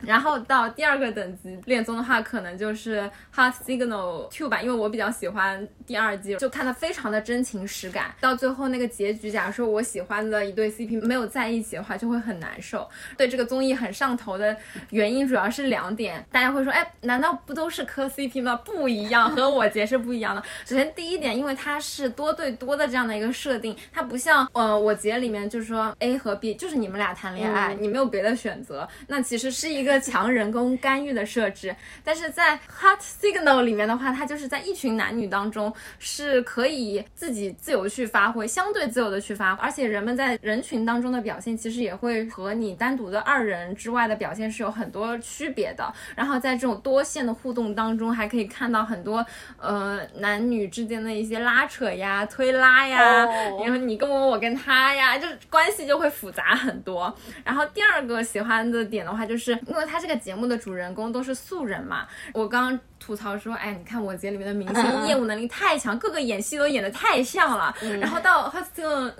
[0.00, 3.00] 然后到第二个等级恋综的话，可能就是
[3.34, 8.14] 《Hot Signal Two》吧，因为我比较喜欢第二季，就看的非常的真情实感。
[8.20, 12.88] 到最后那个结局，假如说我喜欢的一对 CP 没有在一起的话，就会很难受。
[13.16, 14.56] 对这个综艺很上头的
[14.90, 18.54] 原因主要是两点，大家会说，哎，难道不都是磕 CP 吗？
[18.64, 20.42] 不一样，和我结是不一样的。
[20.64, 29.87] 首先第一点，因为它是多对多的这样的一个设定，它不像呃我结里面就是说 A 和 B 就是你们俩谈恋爱，你没有别的选择，那其实是一个。
[29.88, 31.74] 一个强人工干预的设置，
[32.04, 45.90] 但是在 Hot Signal 里面的话，它就是在一群男女当中是可以自己自由去发挥，相对自由的去发挥，而且人们在人群当中的表现其实也会和你单独的二人之外的表现是有很多区别的。
[46.14, 49.24] 然后在这种多线的互动当中，还可以看到很多
[49.56, 53.24] 呃男女之间的一些拉扯呀、推拉呀，
[53.64, 57.10] 然后你跟我，我跟他呀，就关系就会复杂很多。
[57.42, 59.56] 然后第二个喜欢的点的话，就是。
[59.68, 69.10] 因为为他这个节目的主人公都是素人嘛，我刚刚吐槽说，哎，你看我姐里面的明星业务能力太强，各个演戏都演的太像了，然后到 s t i l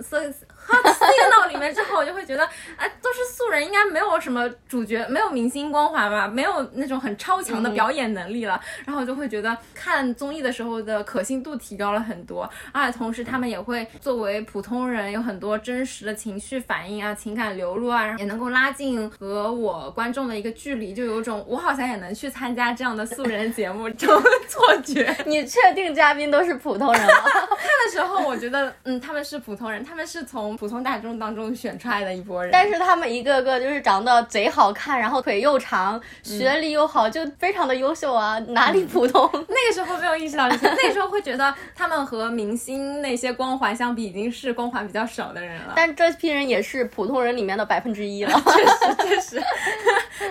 [0.55, 2.47] 哈，电脑里面之后，我就会觉得，
[2.77, 8.61] 哎，都是素人，应该没有什么主角，没有明星光环吧，没有那种很超强的表演能力了。
[8.85, 25.15] 然后我就会觉得看综艺的时候的可信度提高了很多，而且同时他们也会作为普通人，有很多真实的情绪反应啊，情感流露啊，也能够拉近和我观众的一个距离，就有种我好像也能去参加这样的素人节目这种错觉。
[25.27, 27.13] 你确定嘉宾都是普通人吗？
[27.59, 30.49] 看的时候我觉得，嗯，他们是普通人，他们是从。
[30.57, 38.39] 普通大众当中选出来的一波人，但是他们一个个就是长得贼好看，然后腿又长，学历又好，就非常的优秀啊！
[38.49, 39.29] 哪里普通？
[39.47, 45.73] 那个时候没有意识到那个时候会觉得他们和明星那些光环相比，已经是光环比较少的人了。
[45.75, 49.43] 但这批人也是普通人里面的百分之一了，确实确实。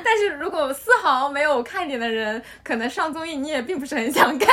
[0.04, 4.48] 但是如果丝毫没有看点的人，可能上综艺你也并不是很想看。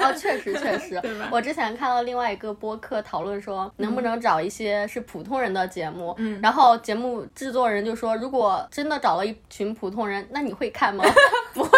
[0.00, 1.28] 哦，确实确实， 对吧？
[1.30, 5.00] 我之前看到另外一个播客讨论说，能不能找一些是。
[5.12, 11.04] 普通人的节目，嗯，然后节目制作人就说，如果真的找了一群普通人，那你会看吗？
[11.52, 11.71] 不会。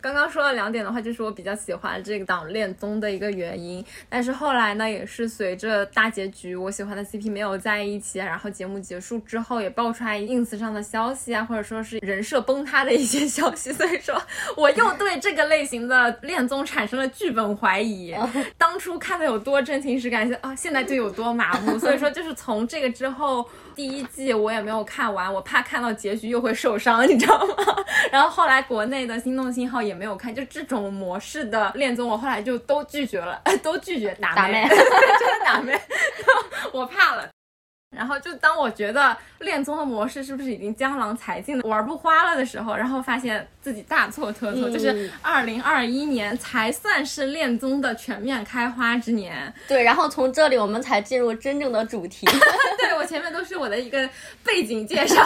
[0.00, 3.84] 刚刚说了两点的话，就是我比较喜欢这个档恋综的一个原因。
[4.08, 14.20] 但是后来呢，也是随着大结局，我喜欢的 CP 没有在一起，然后节目结束之后，也爆出来 ins 上的消息啊，或者说是人设崩塌的一些 消息，所以说
[14.56, 18.14] 我又对这个类型的恋综产生了剧本怀疑。
[18.56, 21.78] 当初看的有多真情实感，啊，现在就有多麻木。
[21.78, 23.48] 所以说，就是从这个之后。
[23.80, 27.54] 第一季我也没有看完，我怕看到结局又会受伤，你知道吗？
[28.12, 35.80] 然后后来国内的心动信号也没有看，就这种模式的恋综，我后来就都拒绝了， 都拒绝打妹，真 的打妹，
[36.72, 37.26] 我怕了。
[37.96, 49.52] 然后就当我觉得恋综的模式是不是已经江郎才尽了，玩不花了的时候，然后发现自己大错特错，就是二零二一年才算是恋综的全面开花之年。
[49.66, 52.26] 对，然后从这里我们才进入真正的主题。
[52.78, 54.08] 对我前面都是我的一个
[54.44, 55.22] 背景介绍。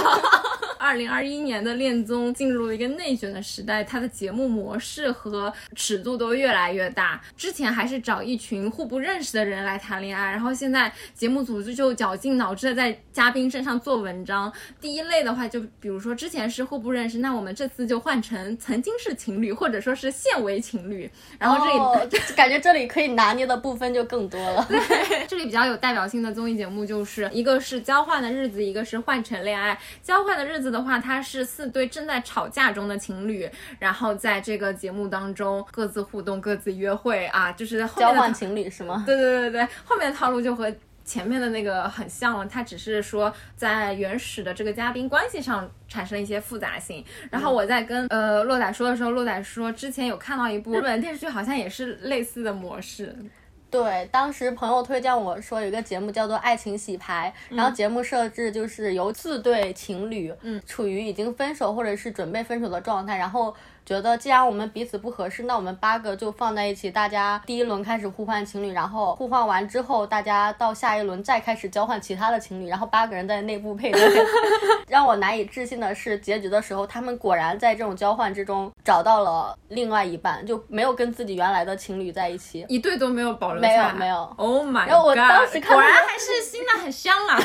[0.84, 7.18] 二零二一年的恋综进入了一个内卷的时代，它的节目模式和尺度都越来越大。
[7.38, 14.52] 之前还是找一群互不认识的人来谈恋爱，然后现在节目组织就绞尽脑汁的在嘉宾身上做文章。
[14.78, 21.10] 第一类的话，就比如说之前是互不认识，那我们这次就换成曾经是情侣，或者说是现为情侣。
[21.38, 24.66] 然后这里 感觉这里可以拿捏的部分就更多了。
[24.68, 24.78] 对，
[25.26, 29.78] 这里比较有代表性的综艺节目就是一个是交换的日子，一个是换成恋爱。
[30.02, 39.04] 交换的日子的话，它是四对正在吵架中的情侣，然后在这个节目当中各自互动、各自约会啊，就是交换情侣是吗？
[39.06, 40.70] 对对对对，后面的套路就和。
[41.06, 47.04] 前面的那个很像了，它只是说在原始的这个嘉宾关系上产生了一些复杂性。
[47.30, 53.14] 然后我在跟呃洛仔说的时候，洛仔说之前有看到一部日本电视剧，好像也是类似的模式。
[53.74, 63.54] 对，当时朋友推荐我说有一个节目叫做《爱情洗牌》，然后节目设置就是由四对情侣，嗯，处于已经分手或者是准备分手的状态，然后。
[63.84, 74.24] 觉得既然我们彼此不合适，那我们八个就放在一起，大家第一轮开始互换情侣，然后互换完之后，大家到下一轮再开始交换其他的情侣，然后八个人在内部配对。
[74.88, 84.16] 让我难以置信的是，结局的时候，他们果然在这种交换之中找到了另外一半，就没有跟自己原来的情侣在一起，一对都没有保留没有没有。
[84.36, 84.88] Oh my god！
[84.88, 87.38] 然后我当时看，果然还是新的 很香啊。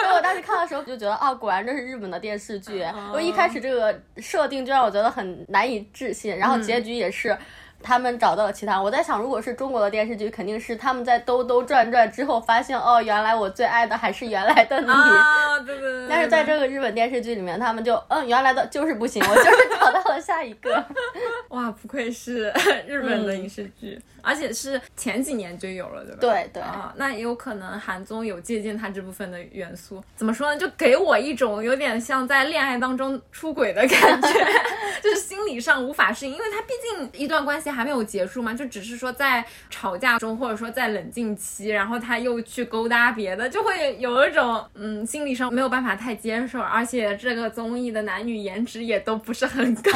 [0.00, 2.84] 然后我当时看的时候就觉得，啊，果然这是日本的电视剧。
[3.12, 5.46] 我一开始这个设定就让我觉得很。
[5.52, 7.38] 难以置信，然后结局也是。
[7.82, 14.88] 他们找到了其他，我在想，如果是中国的电视剧，肯定是他们在兜兜转转之后发现，哦，原来我最爱的还是原来的你。
[14.88, 16.06] 啊，对对对。
[16.08, 20.84] 但是在这个日本电视剧里面，他们就，嗯，原来的就是不行，我就是找到了下一个。
[21.48, 22.52] 哇，不愧是
[22.86, 26.18] 日本的影视剧，而且是前几年就有了，对吧？
[26.20, 26.62] 对对。
[26.62, 30.02] 啊，那也有可能韩综有借鉴它这部分的元素。
[30.16, 30.58] 怎么说呢？
[30.58, 34.28] 就给我一种有点像在恋爱当中出轨的感觉，
[35.02, 37.71] 就是心理上无法适应，因为它毕竟一段关系。
[37.72, 38.52] 还没有结束吗？
[38.54, 46.60] 就只是说在吵架中，或者说在冷静期，然后他又去勾搭别的，就会有一种嗯，心理上没有办法太接受。
[46.60, 49.90] 而且这个综艺的男女颜值也都不是很高，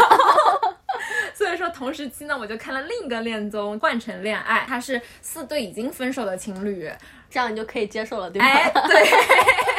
[1.34, 6.90] 所以说同时期呢，我就看了另一个恋综《换乘恋爱》，它是四对已经分手的情侣，
[7.28, 8.46] 这样你就可以接受了，对吧？
[8.46, 9.75] 哎，对。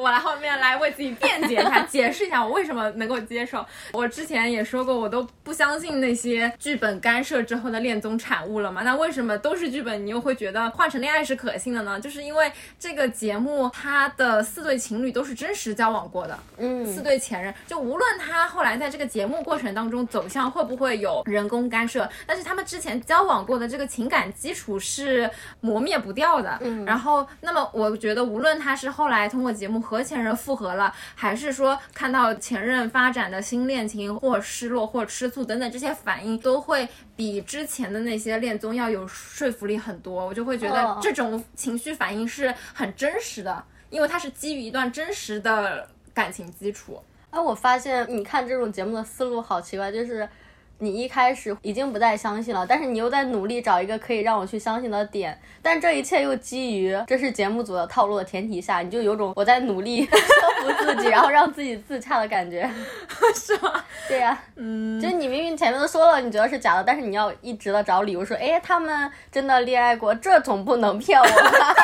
[0.00, 3.64] 我来后面来为自己辩解一下，解释一下我为什么能够接受。
[3.92, 8.80] 我之前也说过，我都不相信那些剧本干涉之后的恋综产物了嘛。
[8.82, 12.00] 那为什么都是剧本，你又会觉得换成恋爱是可信的呢？
[12.00, 26.56] 就是因为这个节目它的四对情侣都是真实交往过的，嗯，四对前任，就无论他后来在这个节目过程当中走向会不会有人工干涉，但是他们之前交往过的这个情感基础是磨灭不掉的。
[26.62, 29.89] 嗯，然后那么我觉得无论他是后来通过节目。
[29.90, 40.24] 和前任复合了，还是说看到前任发展的新恋情，或失落，或吃醋等等这些反应，都会比之前的那些恋综要有说服力很多。
[40.24, 47.02] 我就会觉得这种情绪反应是很真实的，因为它是基于一段真实的感情基础。
[47.30, 50.28] 哎，我发现你看这种节目的思路好奇怪，就是。
[50.82, 62.68] 你一开始已经不再相信了，但是你又在努力找一个可以让我去相信的点，但这一切又基于这是节目组的套路的前提下，你就有种我在努力 说服自己，然后让自己自洽的感觉，
[63.36, 63.84] 是吗？
[64.08, 71.32] 对呀，嗯，就你明明前面都说了你觉得是假的，但是你要一直的找理由说，哎，他们真的恋爱过，这总不能骗我吧？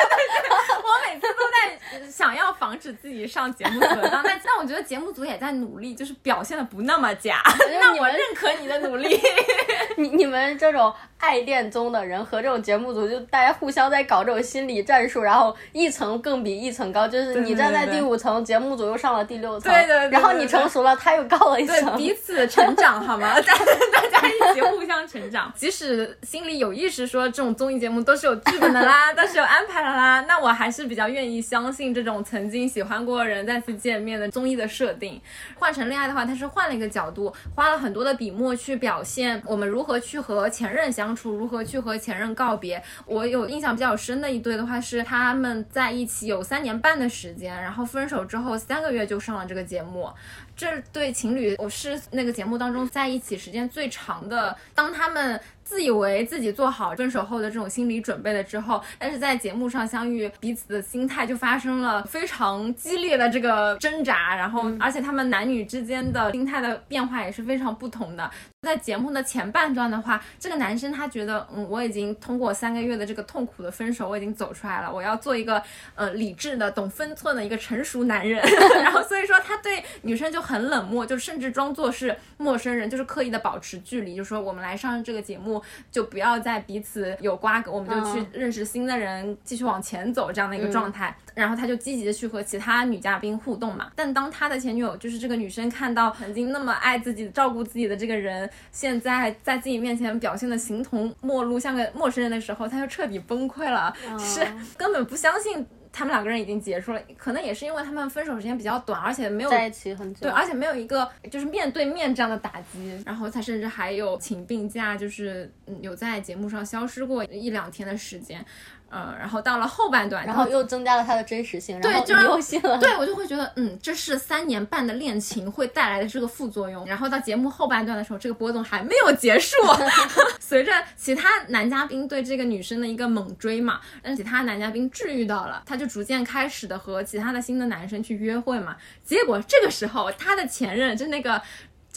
[0.87, 7.43] 我每次都在想要防止自己上节目组当，但但我觉得节目组也在努力，就是表现的不那么假，
[7.79, 8.86] 那我认可你的努。
[8.87, 9.19] 努力，
[9.97, 23.35] 你你们这种爱恋综的人和这种节目组，就大家互相在搞这种心理战术，然后一层更比一层高，就是你站在第五层，节目组又上了第六层，对对，然后你成熟了，他又高了一层，彼此成长好吗？
[23.41, 23.53] 大
[23.91, 35.19] 大家一起互相成长， 即使心里有意识说这种综艺节目都是有剧本的啦， 都是有安排的啦，那我还是比较愿意相信这种曾经喜欢过的人再次见面的综艺的设定。
[35.55, 38.76] 换成恋爱的话，他是换了一个角度，花了很多的笔墨去。
[38.77, 42.81] 表现我们如何去和前任相处，如何去和前任告别。
[43.05, 50.09] 我有印象比较深的一对的话是他们在一起有三年半的时间，然后分手之后三个月就上了这个节目。
[50.55, 54.55] 这对情侣，我是那个节目当中在一起时间最长的。
[54.73, 55.39] 当他们。
[55.67, 68.31] 自以为自己做好分手后的这种心理准备了之后，但是在节目上相遇，彼此的心态就发生了非常激烈的这个挣扎，然后而且他们男女之间的心态的变化也是非常不同的。
[68.61, 75.61] 在节目的前半段的话，这个男生他觉得，嗯，我已经通过三个月的这个痛苦的分手，我已经走出来了，我要做一个
[75.95, 78.41] 呃理智的、懂分寸的一个成熟男人。
[78.81, 85.56] 然后所以说他对女生就很冷漠，就甚至装作是陌生人，就是刻意的保持距离，就说我们来上这个节目。
[85.91, 91.15] 就不要再彼此有瓜葛，我们就去认识新的人，继续往前走这样的一个状态。
[91.33, 93.91] 然后他就积极的去和其他女嘉宾互动嘛。
[93.95, 105.63] 但当他的前女友，就是这个女生看到曾经那么爱自己、照顾自己的这个人，现在在自己面前表现的形同陌路，像个陌生人的时候，他就彻底崩溃了，就 是根本不相信。
[105.97, 118.45] 他们两个人已经结束了，可能也是因为他们分手时间比较短，而且没有在一起很久，对，而且没有一个就是面对面这样的打击，然后他甚至还有请病假，就是有在节目上消失过一两天的时间。
[118.89, 122.77] 嗯，然后到了后半段，然后又增加了它的真实性，对，就又信了。
[122.77, 126.85] 对我就会觉得，嗯，这是三年半的恋情会带来的这个副作用。
[126.85, 129.55] 然后到节目后半段的时候，这个波动还没有结束，
[130.39, 138.77] 随着其他男嘉宾对这个女生的一个猛追嘛，让其他男嘉宾治愈到了，他就逐渐开始的和其他的新的男生去约会嘛。
[139.03, 141.41] 结果这个时候，他的前任就那个。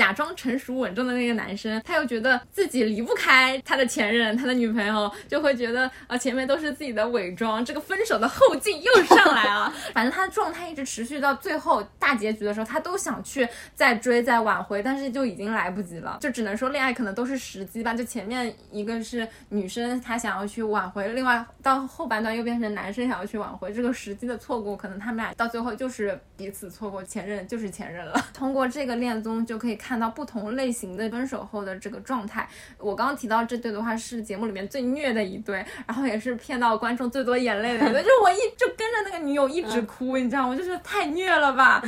[0.01, 9.71] 假装成熟稳重的那个男生，他又觉得自己离不开他的前任，他的女朋友就会觉得啊，前面都是自己的伪装，这个分手的后劲又上来了。
[9.93, 16.17] 反正他的状态一直持续到最后大结局的时候，他都想去再追再挽回，但是就已经来不及了。
[16.19, 17.93] 就只能说恋爱可能都是时机吧。
[17.93, 28.19] 就前面一个是女生她想要去挽回，另外到后半段又变成男生想要去挽回，这个时机的错过，可能他们俩到最后就是彼此错过，前任就是前任了。
[28.33, 29.90] 通过这个恋综就可以看。
[29.91, 40.55] 看到不同类型的分手后的这个状态，我刚刚提到这对的话是节目里面最虐的一对，然后也是骗到观众最多眼泪的一对， 就是我一就跟着那个女友一直哭，你知道吗？
[40.55, 41.83] 就觉得太虐了吧。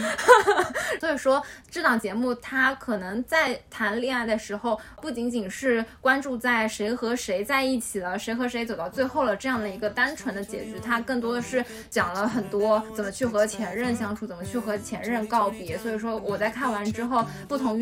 [0.98, 1.40] 所以说
[1.70, 15.78] 这档节目它可能在谈恋爱的时候，不仅仅是关注在谁和谁在一起了，谁和谁走到最后了这样的一个单纯的结局，它更多的是讲了很多怎么去和前任相处，怎么去和前任告别。
[15.78, 17.81] 所以说我在看完之后，不同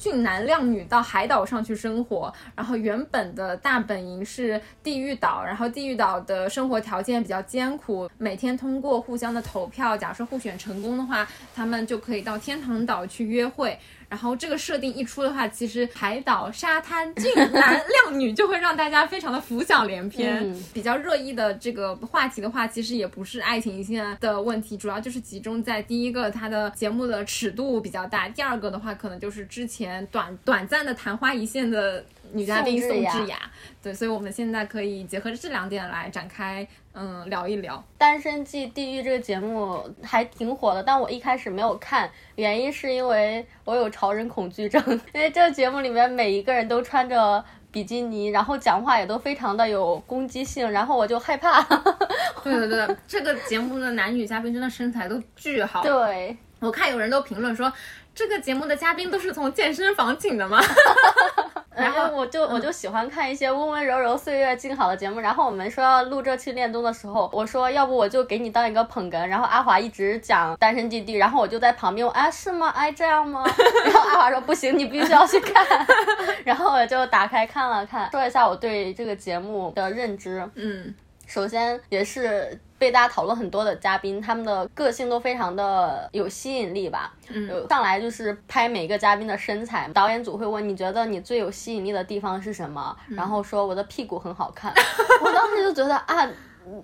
[0.00, 13.78] 俊男靓女到海岛上去生活，然后原本的大本营是地狱岛，然后地狱岛的生活条件比较艰苦，每天通过互相的投票，假设互选成功的话，他们就可以到天堂岛去约会。
[14.10, 20.52] 然后这个设定一出的话，其实海岛、沙滩、俊男靓女就会让大家非常的浮想联翩。
[20.74, 33.38] 比较热议的这个话题的话，其实也不是爱情线的问题，主要就是集中在第一个，它的节目的尺度比较大；第二个的话，可能就是之前短短暂的昙花一现的女嘉宾宋智雅。
[33.80, 36.66] 对，所以我们现在可以结合这两点来展开。
[36.92, 44.82] 嗯，聊一聊《单身即地狱》这个节目还挺火的，但我一开始没有看，原因是因为我有潮人恐惧症，
[45.14, 51.62] 因为这个节目里面每一个人都穿着比基尼，然后讲话也都非常的有攻击性，然后我就害怕。
[52.42, 55.82] 对对对，这个节目的男女嘉宾真的身材都巨好。
[55.82, 57.72] 对，我看有人都评论说。
[58.12, 60.60] 这个节目的嘉宾都是从健身房请的吗？
[61.74, 65.20] 然后我就我就喜欢看一些温温柔柔、岁月静好的节目。
[65.20, 69.24] 然后我们说要录这期恋综的时候，我说要不我就给你当一个捧哏。
[69.26, 72.68] 然后阿华一直讲单身基地，然后我就在旁边，哎是吗？
[72.70, 73.44] 哎这样吗？
[73.84, 75.64] 然后阿华说不行，你必须要去看。
[76.44, 80.48] 然后我就打开看了看，说一下我对这个节目的认知。
[80.56, 80.94] 嗯，
[81.30, 82.58] 首先也是。
[82.80, 87.12] 被大家讨论很多的嘉宾，他们的个性都非常的有吸引力吧。
[87.28, 94.72] 嗯，上来就是拍每个嘉宾的身材，导演组会问你觉得你最有吸引力的地方是什么，然后说我的屁股很好看。
[95.22, 96.26] 我当时就觉得啊，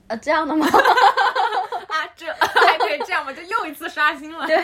[0.08, 0.66] 呃这样的吗？
[1.88, 3.32] 啊这还可以这样吗？
[3.32, 4.44] 就又一次刷新了。
[4.46, 4.62] 对，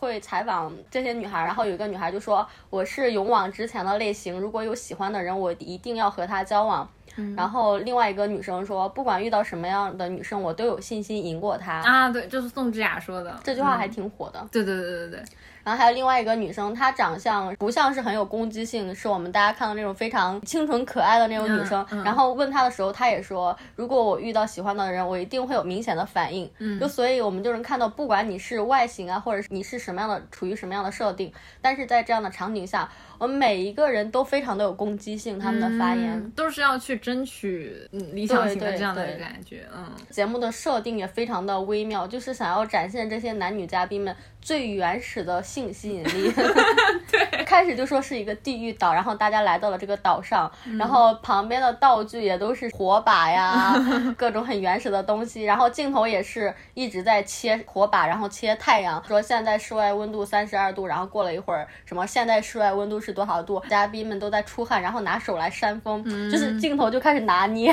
[0.00, 6.90] 会采访这些女孩，然后有一个女孩就说我是勇往直前的类型，如果有喜欢的人，我一定要和他交往。
[7.36, 11.74] 然后另外一个女生说，不管遇到什么样的女生，我都有信心赢过她。
[11.82, 14.46] 啊，对，就是宋智雅说的这句话还挺火的。
[14.50, 15.22] 对对对对对。
[15.64, 21.86] 然后还有另外一个女生，她长相不像是很有攻击性，是我们大家看到那种非常清纯可爱的那种女生。
[22.04, 26.50] 然后问她的时候，她也说，如果我遇到喜欢的人，我一定会有明显的反应。
[26.58, 32.88] 嗯，就所以我们就能看到，不管你是外形啊，或者是你是什么样的，处于什么样的设定，但是在这样的场景下。
[33.22, 37.72] 我们每一个人都非常的有攻击性，他们的发言都是要去争取
[38.12, 39.64] 理想型的这样的感觉。
[39.72, 46.32] 嗯，节目的设定也非常的微妙，就是想要展现这些男女嘉宾们最原始的性吸引力。
[47.12, 53.72] 对，开始就说是一个地狱岛，然后大家来到了这个岛上，然后旁边的道具也都是火把呀，
[54.18, 63.12] 各种很原始的东西，然后镜头也是一直在切火把，然后切太阳，说现在室外温度三十二度，然后过了一会儿，什么现在室外温度是。
[63.12, 63.62] 多少度？
[63.68, 67.70] 嘉宾们都在出汗，然后拿手来扇风，就是镜头就开始拿捏，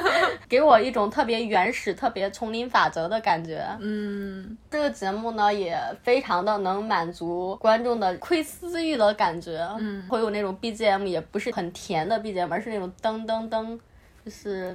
[0.48, 3.62] 给我一种特别原始、特别丛林法则的感觉。
[3.80, 9.58] 嗯，这个节目呢也非常的能满足观众的窥私欲的感觉。
[9.78, 13.78] 嗯，会有那种 BGM，也不是很甜的 BGM，而是那种噔噔噔。
[14.24, 14.72] 就，是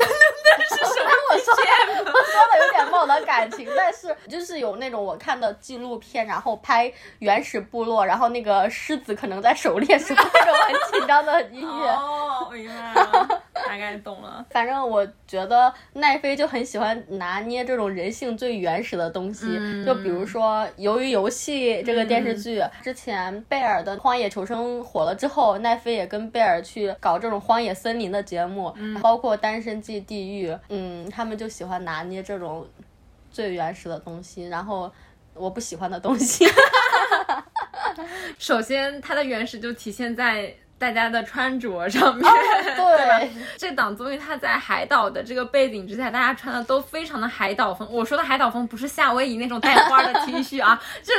[0.78, 0.84] 是？
[1.30, 1.53] 我说
[2.05, 11.88] 我说的有点冒的感情，但是就是有那种我看的纪录片，然后拍原始部落，然后那个狮子可能在狩猎时候那种很紧张的音乐。
[11.89, 13.43] 哦，明白了，
[13.74, 14.45] 大概懂了。
[14.51, 19.45] 反正我觉得奈飞就很喜欢拿捏这种人性最原始的东西，
[19.84, 29.34] 就比如说《鱿鱼游戏》这个电视剧，之前贝尔的《荒野求生》火了之后，奈飞也跟贝尔去搞这种荒野森林的节目，包括。
[29.43, 32.65] 单身即地狱，嗯，他们就喜欢拿捏这种
[33.30, 34.89] 最原始的东西，然后
[35.34, 36.45] 我不喜欢的东西。
[38.38, 42.30] 首先，它的原始就体现在大家的穿着上面，
[42.76, 47.88] 对这档综艺它在海岛的这个背景之下，大家穿的都非常的海岛风。
[47.91, 51.13] 我说的海岛风不是夏威夷那种带花的 T 恤啊，就。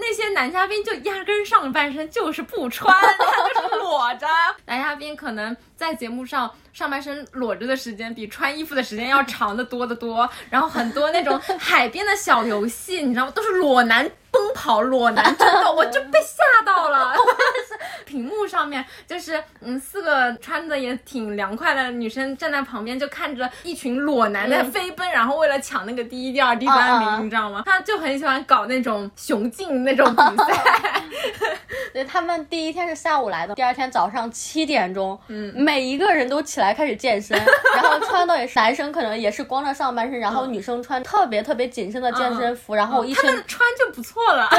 [0.00, 3.08] 那些男嘉宾就压根上半身就是不穿，他
[3.68, 4.28] 就是裸着。
[4.66, 10.28] 男嘉宾可能在节目上上半身裸着的时间比穿衣服的时间要长得多得多。
[10.50, 13.32] 然后很多那种海边的小游戏，你知道吗？
[13.34, 14.10] 都是裸男。
[14.30, 17.14] 奔跑裸男真的，我就被吓到了。
[18.04, 27.62] 屏幕上面就是嗯，四个穿的也挺凉快的女生站在旁边，就看着一群裸男在飞奔，然后为了抢那个第一、第二、第三名，你知道吗？
[27.64, 31.02] 他就很喜欢搞那种雄竞那种比赛。
[31.94, 37.38] 对他们第一天是下午来的，第二天早上七点钟，嗯，每一个人都起来开始健身，
[37.74, 44.08] 然后穿的也是男生可能也是光着上半身，然后女生穿特别特别紧身的健身服，然后一身穿就不错。
[44.08, 44.48] 错了，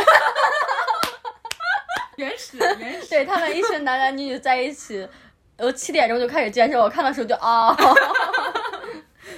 [2.17, 5.05] 原始原始，对他们一群男男女女在一起，
[5.57, 7.75] 呃七点钟就开始健身，我看的时候就啊，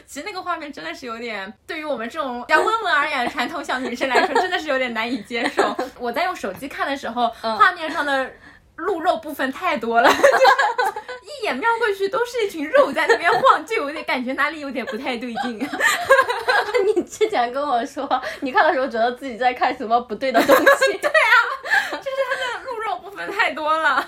[0.06, 5.74] 其实那个画面真的是有点，对于我们这种比较温文尔雅的传统小女生来说，真的是有点难以接受。
[5.98, 8.30] 我在用手机看的时候，画面上的。
[8.76, 15.60] 露肉部分太多了， 一眼瞄过去都是一群肉在那边晃，就有点感觉哪里有点不太对劲。
[16.96, 18.08] 你之前跟我说，
[18.42, 20.64] 你看的时候觉得自己在看什么不对的东西。
[20.98, 21.36] 对啊，
[21.92, 24.04] 就是它的鹿肉部分太多了。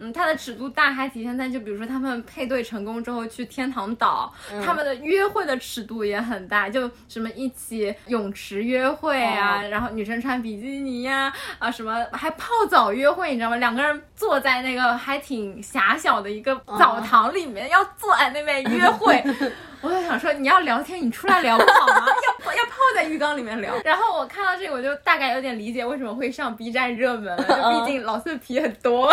[0.00, 4.32] 嗯，它的尺度大还体现在就比如说他们配对成功之后去天堂岛，
[4.64, 13.56] 他们的约会的尺度也很大，就什么一起泳池约会啊，然后女生穿比基尼呀，啊什么还泡澡约会，你知道吗？
[13.56, 14.02] 两个人。
[14.14, 19.24] 坐在那个还挺狭小的一个澡堂里面，要坐在那边约会，
[19.80, 22.06] 我就想说，你要聊天，你出来聊不好吗？
[22.66, 23.74] 泡在浴缸里面聊。
[23.84, 29.12] 然后我看到这个，我就大概有点理解为什么会上 B 站热门了，就 毕竟老色皮很多。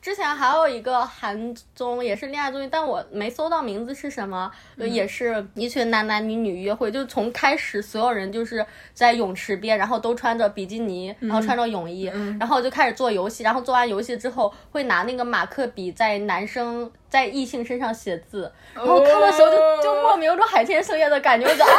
[0.00, 12.04] 之前还有一个韩综也是恋爱综艺，但我没搜到名字是什么，也是一群男男女女约会，就从开始所有人就是在泳池边，然后都穿着比基尼，然后穿着泳衣，
[12.38, 21.70] 然后就开始做游戏，然后做完游戏之后会拿那个马克笔在男生在异性身上写字，然后看的时候就就莫名有种海天盛宴的感觉，我就啊，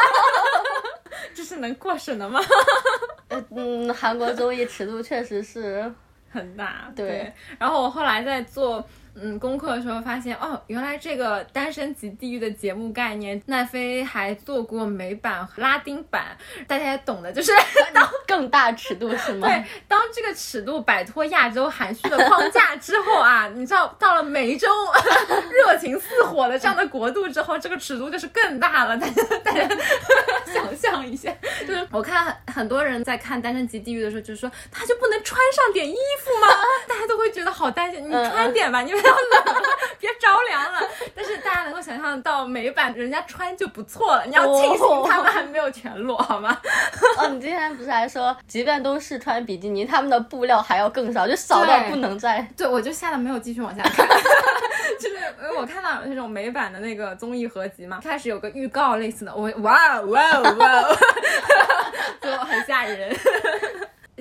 [1.34, 2.40] 这是能过审的吗？
[3.56, 5.92] 嗯，韩国综艺尺度确实是。
[6.32, 7.34] 很大，对。
[7.60, 8.88] 然后我后来在做。
[9.14, 16.38] 嗯，功课的时候发现哦，原来这个《单身级地狱》的节目概念，奈飞还做过美版和拉丁版，
[16.68, 17.52] 大家也懂的，就是
[17.94, 19.48] 当更大尺度是吗？
[19.48, 24.68] 对，当这个尺度摆脱亚洲含蓄的框架之后啊， 你知道到了美洲
[25.52, 28.98] 热情似火的这样的国度之后，这个尺度就是更大了。
[28.98, 29.68] 大家大家
[30.46, 31.34] 想象一下，
[31.68, 36.48] 就是我看很很多人在看《单身级地狱》的时候，就是说他就不能穿上点衣服吗？
[36.88, 39.64] 大家都会觉得好担心，你穿点吧，你冷，
[40.00, 40.80] 别着凉了。
[41.16, 46.58] 但是大家能够想象到美版人家穿就不错了，你要庆幸他们还没有全裸，好吗？
[47.18, 52.42] 哦，你今天不是还说，即便都是穿比基尼，他们的布料还要更少，就少到不能再……
[52.58, 54.08] 对，我就吓得没有继续往下看，
[55.00, 60.84] 就是因为我看到那种美版的那个综艺合集嘛，开始有个预告类似的，我哇哇哇，
[62.22, 63.16] 就很吓人。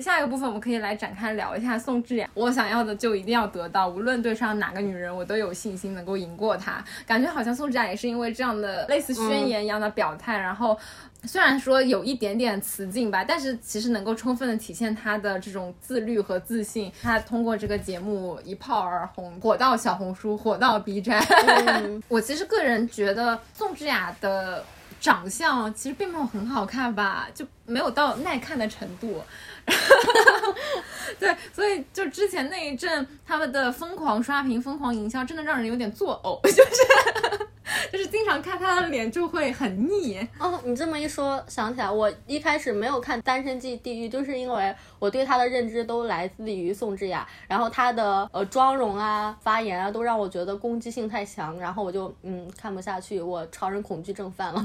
[0.01, 2.29] 下一个部分我们可以来展开聊一下宋智雅。
[2.33, 6.83] 我想要的就一定要得到，无论对上哪个女人，我都有信心能够赢过她。
[7.05, 10.77] 感觉好像宋智雅也是因为这样的类似宣言一样的表态，然后
[11.23, 16.91] 虽然说有一点点雌竞吧，但是其实能够充分的体现她的这种自律和自信。
[17.01, 21.21] 她通过这个节目一炮而红，火到小红书，火到 B 站。
[22.07, 24.63] 我其实个人觉得宋智雅的
[24.99, 29.21] 长相其实并没有很好看吧，就没有到耐看的程度。
[31.19, 37.47] 对，所以就之前那一阵他们的疯狂刷屏、疯狂营销，真的让人有点作呕， 就是
[37.91, 40.19] 就是经常看他的脸就会很腻。
[40.39, 54.63] 哦，你这么一说，想起来我一开始没有看《单身即地狱》，就是因为我对他的认知都来自于宋智雅，然后他的呃妆容啊、发言啊，都让我觉得攻击性太强，然后我就嗯看不下去，我超人恐惧症犯了。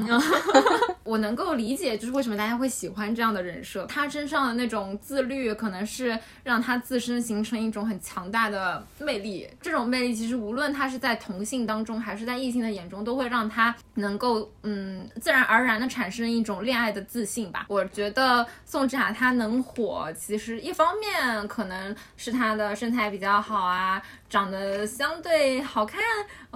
[1.04, 4.86] 我能够理解，就是为什么大家会喜欢这样的人设，他身上的那种。
[5.06, 17.66] 自律可能是让他自身形成一种很强大的魅力，这种魅力其实无论他是在同性当中还是在异性的眼中，都会让他能够嗯自然而然的产生一种恋爱的自信吧。
[17.68, 26.00] 我觉得宋智雅她能火，其实一方面可能是她的身材比较好啊，长得相对好看，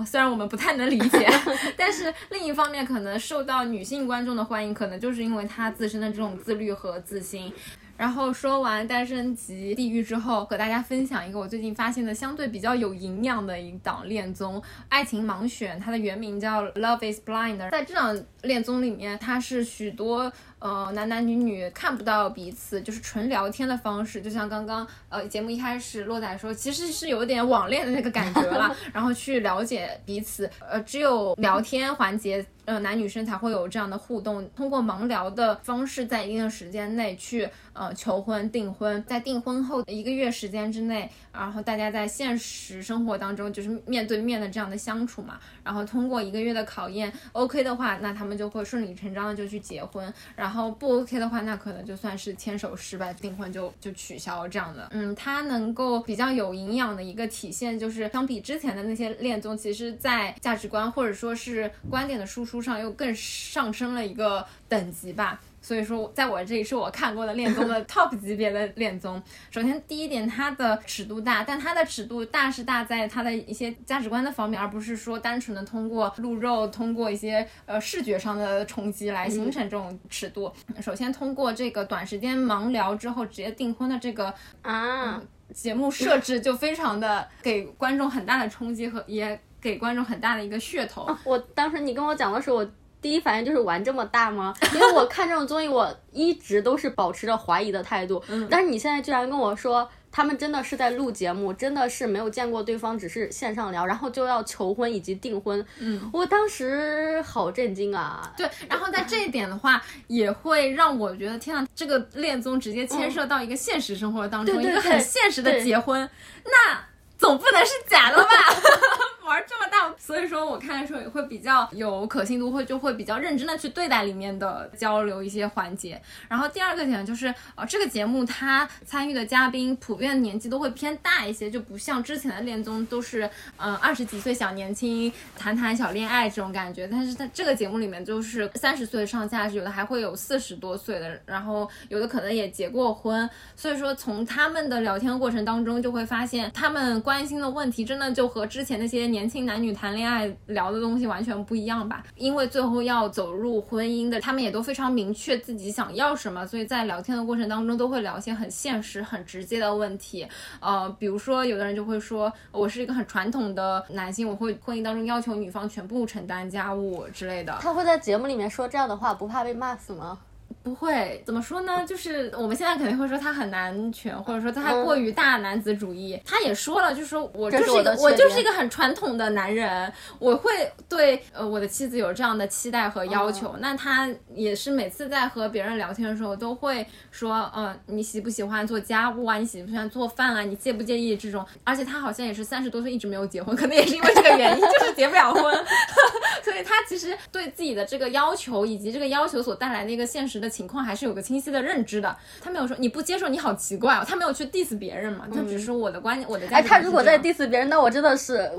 [0.06, 1.28] 虽然我们不太能理解，
[1.76, 7.52] 但是另一方面可能受到女性观众的欢迎，可能就是因为她自身的这种自律和自信。
[8.00, 17.58] 然后说完《单身级地狱》之后，和大家分享一个我最近发现的相对比较有营养的一档恋综《爱情盲选》，它的原名叫《Love Is Blind》。
[17.70, 20.32] 在这档恋综里面，它是许多。
[20.60, 50.49] 呃，男男女女看不到彼此，就是纯聊天的方式，就像刚刚呃节目一开始洛仔说，其实是有点网恋的那个感觉了， 然后去了解彼此，呃，只有聊天环节，呃，男女生才会有这样的互动，通过盲聊的方式，在一定的时间内去呃求婚订婚，在订婚后一个月时间之内，然后大家在现实生活当中就是面对面的这样的相处嘛，然后通过一个月的考验，OK 的话，那他们就会顺理成章的就去结婚，然后。
[50.50, 54.88] 然后不 OK 的话，那可能就算是牵手失败，订婚就就取消这样的。
[54.90, 65.40] 嗯，它能够比较有营养的一个体现，就是相比之前的那些恋综，其实在价值观或者说是观点的输出上又更上升了一个等级吧。
[65.62, 69.22] 所以说，在我这里是我看过的恋综的 top 级别的恋综。
[69.50, 80.50] 首先，第一点，它的尺度大，但它的尺度大是大在它的一些价值观的方面，而不是说单纯的通过露肉、通过一些呃视觉上的冲击来形成这种尺度。
[80.80, 84.32] 首先，通过这个短时间盲聊之后直接订婚的这个
[84.62, 85.20] 啊
[85.52, 91.14] 节目设置，就非常的给观众很大的冲击和也给观众很大的一个噱头。
[91.24, 92.70] 我当时你跟我讲的时候，我。
[93.00, 94.54] 第一反应就是玩这么大吗？
[94.74, 98.22] 因为我看这种综艺，我一直都是保持着怀疑的态度。
[98.28, 105.64] 嗯，但是你现在居然跟我说，他们真的是在录节目，真的是没有见过对方，只是线上聊，然后就要求婚以及订婚。
[105.78, 108.32] 嗯，我当时好震惊啊！
[108.36, 116.08] 对，然后在这一点的话，也会让我觉得，天呐，这个恋综直接牵涉到一个现实生活当中，一个很现实的结婚，
[116.44, 116.78] 那
[117.16, 118.28] 总不能是假的吧？
[119.30, 126.02] 玩这么大，所以说我看的时候也会比较有可信度，会就会比较认真的去对待里面的交流一些环节。
[126.28, 136.88] 然后第二个点就是，呃，这个节目它参与的嘉宾普遍年纪都会偏大一些，就不像之前的恋综都是，嗯，二十几岁小年轻谈谈小恋爱这种感觉。
[136.88, 143.30] 但是在这个节目里面，就是三十岁上下，有的还会有四十多岁的，然后有的可能也结过婚。
[143.54, 149.19] 所以说从他们的聊天过程当中，就会发现他们关心的问题真的就和之前那些年。
[149.20, 152.02] 年轻男女谈恋爱聊的东西完全不一样吧？
[152.16, 160.26] 因为最后要走入婚姻的，他们也都非常明确自己想要什么，所以在聊天的过程当中都会聊一些很现实、很直接的问题。
[160.58, 167.58] 呃，比如说有的人就会说，我是一个很传统的男性，我会婚姻当中要求女方全部承担家务之类的。
[167.60, 170.18] 他会在节目里面说这样的话，不怕被骂死吗？
[170.62, 171.84] 不会怎么说呢？
[171.86, 176.20] 就是我们现在肯定会说他很男权，或者说他过于大男子主义。
[176.24, 180.50] 他也说了，就是说我就是一个我就是一个很传统的男人，我会
[180.88, 183.54] 对呃我的妻子有这样的期待和要求。
[183.60, 189.38] 那他也是每次在和别人聊天的时候都会说，嗯，你喜不喜欢做家务啊？
[189.38, 190.42] 你喜不喜欢做饭啊？
[190.42, 191.44] 你介不介意这种？
[191.64, 195.42] 而且他好像也是三十多岁一直没有结婚， 可能也是因为这个原因， 就是结不了婚。
[196.42, 202.16] 所以他其实对自己的这个要求以及这个要求所带来的一个现实的情况，还是有个清晰的认知的。
[202.40, 208.50] 他没有说你不接受你好奇怪哦，他没有去 diss 别人嘛，就只是说我的观点，我的哎，他如果在 diss 别人，那我真的是。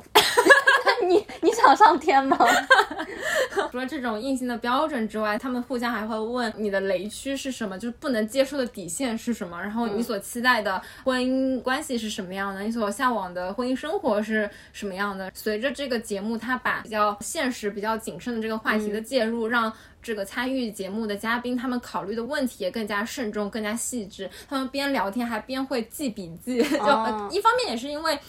[1.07, 2.37] 你你想上天吗？
[3.71, 15.31] 除了这种硬性的标准之外，他们互相还会问你的雷区是什么，就是不能接受的底线是什么，然后你所期待的婚姻关系是什么样的，你所向往的婚姻生活是什么样的。
[15.33, 19.71] 随着这个节目，他把比较现实、比较谨慎的这个话题的介入，让
[20.01, 24.29] 这个参与节目的嘉宾他们考虑的问题也更加慎重、更加细致。
[24.49, 26.67] 他们边聊天还边会记笔记， 就
[27.29, 28.19] 一方面也是因为。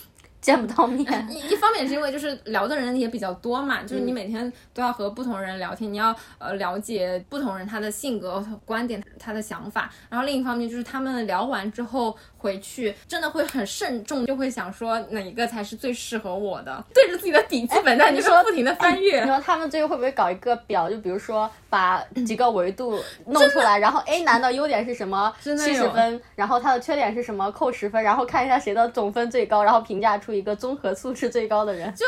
[0.43, 9.89] 见不到面，一一方面是因为就是聊的人也比较多嘛，就是你每天都要和不同人聊天，你要呃了解不同人他的性格、观点、他的想法。
[10.11, 19.21] 然后另一方面就是他们聊完之后回去，真的会很慎重，就会想说哪一个才是最适合我的，对着自己的笔记本在你说不停的翻阅。
[19.21, 20.91] 你说他们最后会不会搞一个表？
[20.91, 30.32] 就比如说把几个维度弄出来，然后 A 男的优点是什么，七十分，然后他的缺点是什么，扣十分，然后看一下谁的总分最高，然后评价出。
[30.33, 32.05] 一个综合素质最高的人，就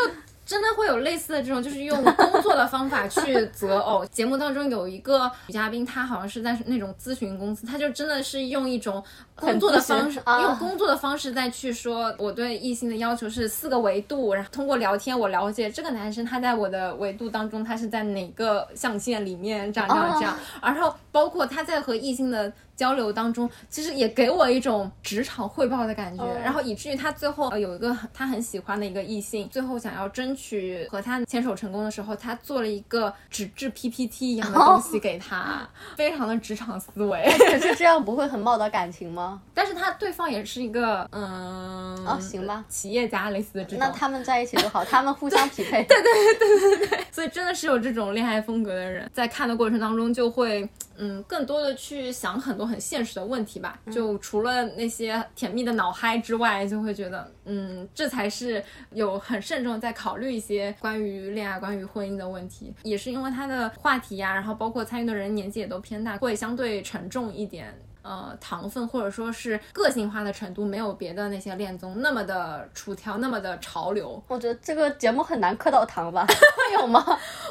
[0.46, 4.04] 真的会有类似的这种，就是用工作的方法去择偶。
[4.12, 9.02] 节目当中有一个女嘉宾，她好像是在那种咨询公司，她就真的是用一种
[9.34, 22.52] 工作的方式，用工作的方式再去说我对异性的要求是四个维度，然后通过聊天我了解这个男生他在我的维度当中他是在哪个象限里面这样这样这样，然后包括他在和异性的。
[22.76, 37.32] 交流当中，其实也给我一种职场汇报的感觉，然后以至于他最后呃有一个他很喜欢的一个异性，最后想要争取和他牵手成功的时候，他做了一个纸质 PPT 一样的东西给他， 非常的职场思维。
[37.38, 39.40] 可是这样不会很冒得感情吗？
[39.54, 43.78] 但是他对方也是一个嗯哦行吧，企业家类似的这种。
[43.78, 45.84] 那他们在一起就好，他们互相匹配。
[45.88, 47.04] 对对对对对对。
[47.12, 50.68] 所以真的是有这种恋爱风格的人，在看的过程当中就会。
[50.96, 53.78] 嗯，更多的去想很多很现实的问题吧。
[53.92, 62.72] 就除了那些甜蜜的脑嗨之外，就会觉得，嗯，这才是有很慎重在考虑一些关于恋爱、关于婚姻的问题。
[62.82, 67.76] 也是因为他的话题呀，然后包括参与的人年纪也都偏大，会相对沉重一点。
[68.02, 74.22] 呃，糖分或者说是个性化的程度，没有别的那些恋综那么的出挑，那么的潮流。
[74.28, 76.26] 我觉得这个节目很难磕到糖吧？
[76.28, 77.02] 会有吗？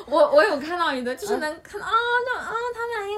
[0.06, 1.92] 我我有看到一个，就是能看到啊，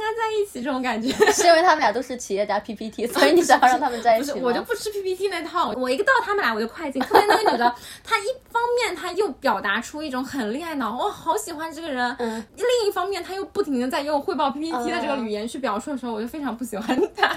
[0.06, 1.10] 他们俩应该在一起这种感觉。
[1.34, 7.01] 是因为他们俩都是企业家 PPT， 所以你想让他们在一起我就不吃 PPT 那套，我一个到他们俩我就快进。
[7.01, 17.28] 特别那个女的，她 一方面她又表达出一种很恋爱脑，我好喜欢这个人；嗯另一方面，她又不停的在用汇报 PPT 的这个语言去表述的时候，我就非常不喜欢她。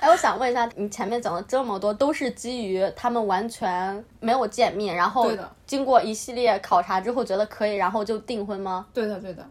[0.00, 5.30] 哎，我想问一下，你前面讲的这么多，都是基于他们完全没有见面，然后
[5.66, 8.86] 经过一系列考察之后觉得可以，然后就订婚吗？
[8.94, 9.46] 对的，对的。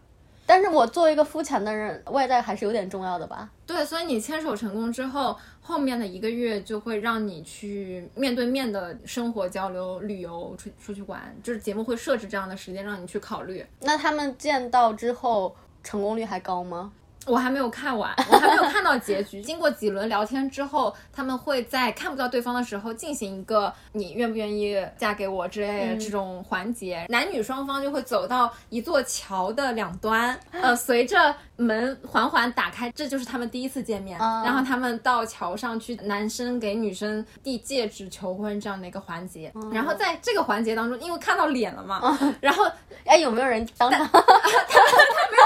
[0.50, 3.48] 但是我作为一个肤浅的人，外在还是有点重要的吧？
[3.64, 13.64] 对，所以你牵手成功之后，后面的一个月就会让你去面对面的生活交流、旅游、出出去玩，就是节目会设置这样的时间让你去考虑。
[13.82, 16.90] 那他们见到之后，成功率还高吗？
[17.30, 19.40] 我还没有看完， 我还没有看到结局。
[19.40, 27.06] 经过几轮聊天之后，他们会在看不到对方的时候进行一个“你愿不愿意嫁给我”之类的这种环节。
[27.08, 34.18] 男女双方就会走到一座桥的两端，呃，随着门缓缓打开，这就是他们第一次见面。
[34.18, 39.52] 然后他们到桥上去，男生给女生递戒指求婚这样的一个环节。
[39.72, 42.64] 然后在这个环节当中，因为看到脸了嘛，然后
[43.04, 43.98] 哎，有没有人当他？
[44.04, 44.26] 他他
[45.30, 45.44] 没有，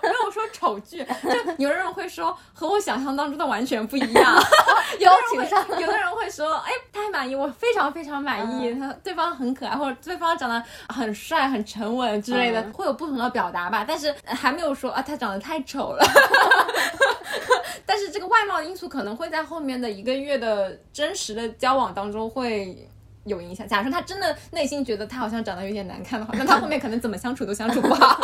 [0.00, 1.04] 他没有没有说丑剧。
[1.22, 4.34] 就有的人会说和我想象当中的完全不一样
[4.98, 5.80] 有的人会。
[5.80, 13.84] 有的人会说，哎，太满意，我非常非常满意，他对方很可爱，或者对方长得很帅、很沉稳之类的，会有不同的表达吧。
[13.86, 16.04] 但是还没有说啊，他长得太丑了。
[17.86, 22.88] 但是这个外貌因素可能会在后面的一个月的真实的交往当中会。
[23.26, 23.66] 有影响。
[23.66, 28.20] 假设他真的内心觉得他好像长得有点难看的话，那他后面可能怎么相处都相处不好。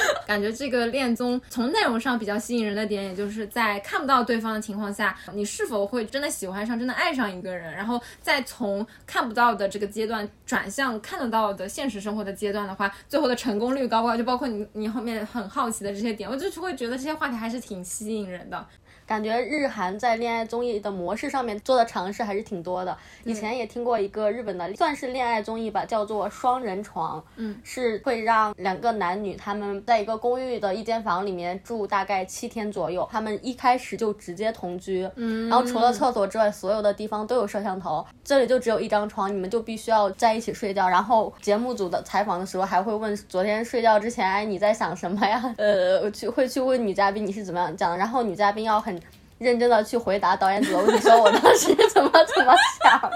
[0.26, 14.16] 感觉这个恋综从内容上比较吸引人的点，也就是在看不到对方的情况下，你是否会真的喜欢上、真的爱上一个人，然后再从看不到的这个阶段转向看得到的现实生活的阶段的话，最后的成功率高不高？
[14.16, 18.66] 就包括你你后面很好奇的这些点，我就会觉得这些话题还是挺吸引人的。
[19.12, 22.96] 感觉日韩在恋爱综艺的模式上面做的尝试还是挺多的。
[23.24, 27.22] 以前也听过一个日本的算是恋爱综艺吧，叫做双人床。
[27.36, 40.88] 嗯，是会让两个男女他们在一个公寓的一间房里面住大概七天左右，他们一开始就直接同居，嗯，然后除了厕所之外，所有的地方都有摄像头，这里就只有一张床，你们就必须要在一起睡觉。
[40.88, 45.38] 然后节目组的采访的时候还会问昨天睡觉之前，哎，你在想什么呀？
[45.58, 49.01] 呃，去会去问女嘉宾你是怎么样讲的，然后女嘉宾要很。
[49.42, 53.10] 认真的去回答导演组的问题，说我当时怎么怎么想，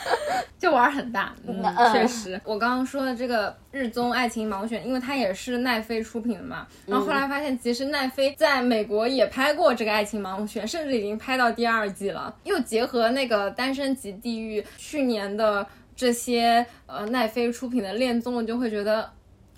[0.58, 2.40] 就玩很大，嗯，确实。
[2.44, 12.34] 我刚刚说的这个日综《爱情盲选》，因为它也是奈飞出品的嘛，然后后来发现其实奈飞在美国也拍过这个《爱情盲选》，甚至已经拍到第二季了。
[12.44, 15.66] 又结合那个《单身级地狱》去年的
[15.96, 19.10] 这些呃奈飞出品的恋综，就会觉得。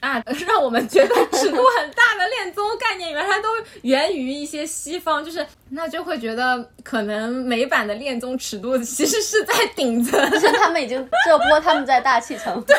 [0.03, 3.49] 啊， 让我们觉得尺度很大的恋综概念，原来都
[3.83, 12.61] 源于一些西方，就是那就会觉得可能美版的恋综尺度其实是在顶层， 就是他们已经这波他们在大气层。
[12.67, 12.77] 对，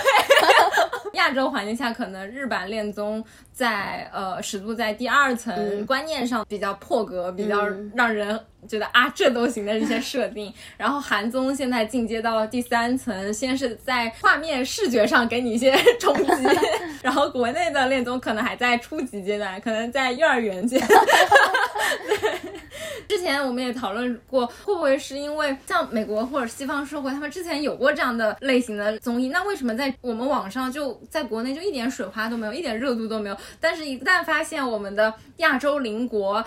[1.13, 3.23] 亚洲环境下，可能日版恋综
[3.53, 8.39] 在呃尺度在第二层，观念上比较破格，比较让人。
[8.65, 16.31] 觉得啊，这都行的这些设定， 然后韩综现在进阶到了第三层，先是在画面视觉上给你一些冲击，
[17.03, 20.79] 然后国内的恋综可能还在初级阶段，可能在幼儿园阶。
[20.79, 22.39] 对，
[23.05, 33.37] 之前我们也讨论过，会不会是因为像美国或者西方社会，他们之前有过这样的类型的综艺，那为什么在我们网上就在国内就一点水花都没有，一点热度都没有？
[33.59, 36.43] 但是，一旦发现我们的亚洲邻国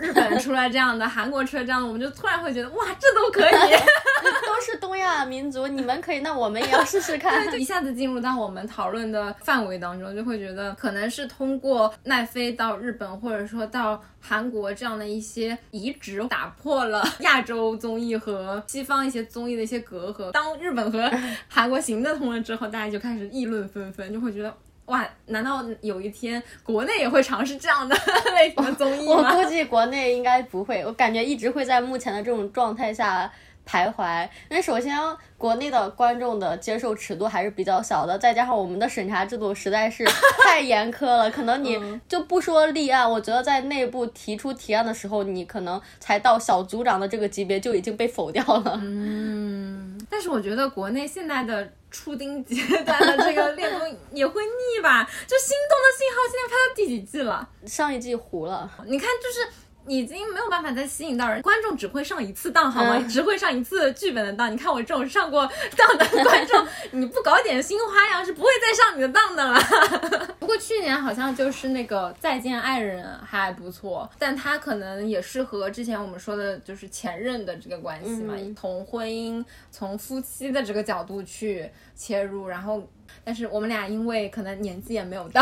[0.00, 3.70] 日本出来这样的，韩国出来这样的，我们就突然会觉得，哇，这都可以，
[4.46, 14.02] 都是东亚民族，你们可以，那我们也要试试看，就 一下子进入到我们讨论的范围当中，就会觉得可能是通过奈飞到日本，或者说到。
[14.22, 20.30] 韩国这样的一些移植，打破了亚洲综艺和西方一些综艺的一些隔阂。
[20.30, 21.10] 当日本和
[21.48, 24.54] 韩国行得通了之后，大家就开始议论纷纷，就会觉得
[24.90, 27.96] 哇，难道有一天国内也会尝试这样的
[28.34, 29.32] 类型的综艺吗？
[29.34, 33.30] 我估计国内应该不会，我感觉一直会在目前的这种状态下。
[33.70, 34.98] 徘徊，因为首先
[35.38, 40.04] 国内的观众的接受尺度还是比较小的，再加上我们的审查制度实在是
[40.42, 48.80] 太严苛了，可能你就不说立案，我觉得在内部提出提案的时候，你可能才到小组长的这个级别就已经被否掉了。
[48.82, 55.08] 嗯， 但是我觉得国内现在的初丁阶段的这个恋综 也会腻吧？
[55.28, 57.48] 就心动的信号现在拍到第几季了？
[57.66, 59.48] 上一季糊了，你看就是。
[59.86, 62.98] 已经没有办法再吸引到人，观众只会上一次当，好吗？
[63.08, 64.52] 只会上一次剧本的当。
[64.52, 69.58] 你看我这种上过 当的观众，你不搞点新花样，是不会再上你的当的了。
[70.38, 82.82] 不过去年好像就是那个《再见爱人》还不错，但他可能也是和之前我们说的就是前任的这个关系嘛，从婚姻、从夫妻的这个角度去切入，然后。
[83.30, 85.40] 但是我们俩因为可能年纪也没有到，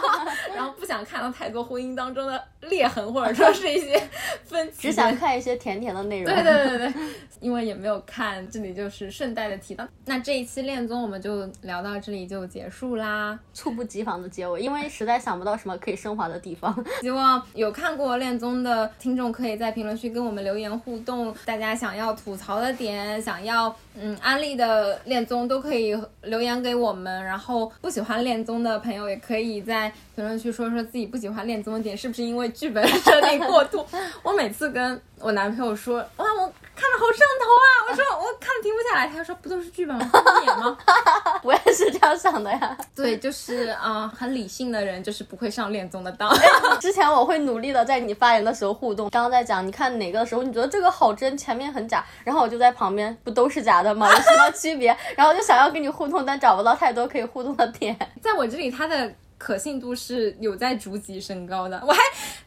[0.56, 4.02] 然后不想看到太多婚姻当中的裂痕，或者说是一些
[4.42, 6.34] 分歧，只想看一些甜甜的内容。
[6.34, 6.94] 对对对对，
[7.38, 9.86] 因为也没有看，这里就是顺带的提到。
[10.06, 16.74] 那这一期恋综我们就聊到这里就结束啦，猝不及防的结尾，因为实在想不到什么可以升华的地方。
[17.02, 27.25] 希望有看过恋综的听众可以在评论区跟我们留言互动，大家想要吐槽的点，想要嗯安利的恋综都可以留言给我们。
[27.26, 33.84] 然后不喜欢恋综的朋友也可以在评论区说说自己不喜欢恋综的点，是不是因为剧本设定过度？
[34.22, 37.68] 我每次跟我男朋友说，哇，我看的好上头啊！
[37.88, 40.10] 我说我看的停不下来，他说不都是剧本吗？
[40.44, 40.76] 演吗？
[41.42, 42.76] 我也是这样想的呀。
[42.94, 46.30] 对，就是啊，很理性的人就是不会上恋综的当。
[46.78, 54.10] 之前我会努力的在你发言的时候互动，刚刚在讲你看哪个的时候，你觉得这个好真，前面很假，然后我就在旁边，不都是假的吗？
[54.12, 54.94] 有什么区别？
[55.16, 57.96] 然后就想要跟你互动，但找不到太多可以互动的点。
[58.22, 61.82] 在我这里，他的可信度是有在逐级升高的。
[61.86, 61.98] 我还。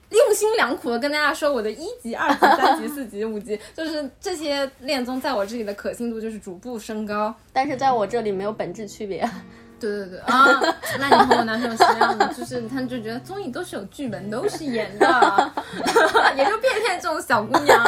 [0.09, 9.21] 用心良苦的跟大家说，我的一级、二级、三级、四级、五级， 就是这些恋综在我这里的可信度就是逐步升高，但是在我这里没有本质区别。
[9.79, 10.47] 对对对啊，
[10.99, 15.51] 那你和我男朋友是一样的，就是他就觉得综艺都是有剧本，都是演的，
[16.35, 17.79] 也就骗骗这种小姑娘。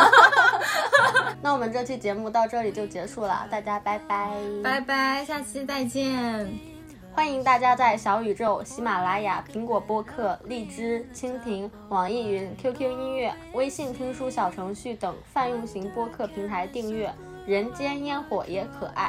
[1.42, 4.32] 那我们这期节目到这里就结束了，大家拜拜，
[4.62, 6.71] 拜拜，下期再见。
[7.14, 17.08] 欢迎大家在小宇宙、喜马拉雅、苹果播客、荔枝、蜻蜓、网易云、QQ 音乐、微信听书小程序等泛用型播客平台订阅
[17.46, 19.08] 《人间烟火也可爱》。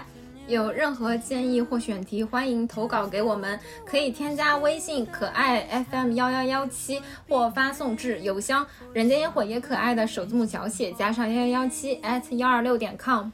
[0.49, 13.31] 有任何建议或选题，欢迎投稿给我们，可以添加微信“可爱 FM 幺幺幺七”或发送至邮箱“人间烟火也可爱”的首字母小写加上幺幺幺七 at 幺二六点 com。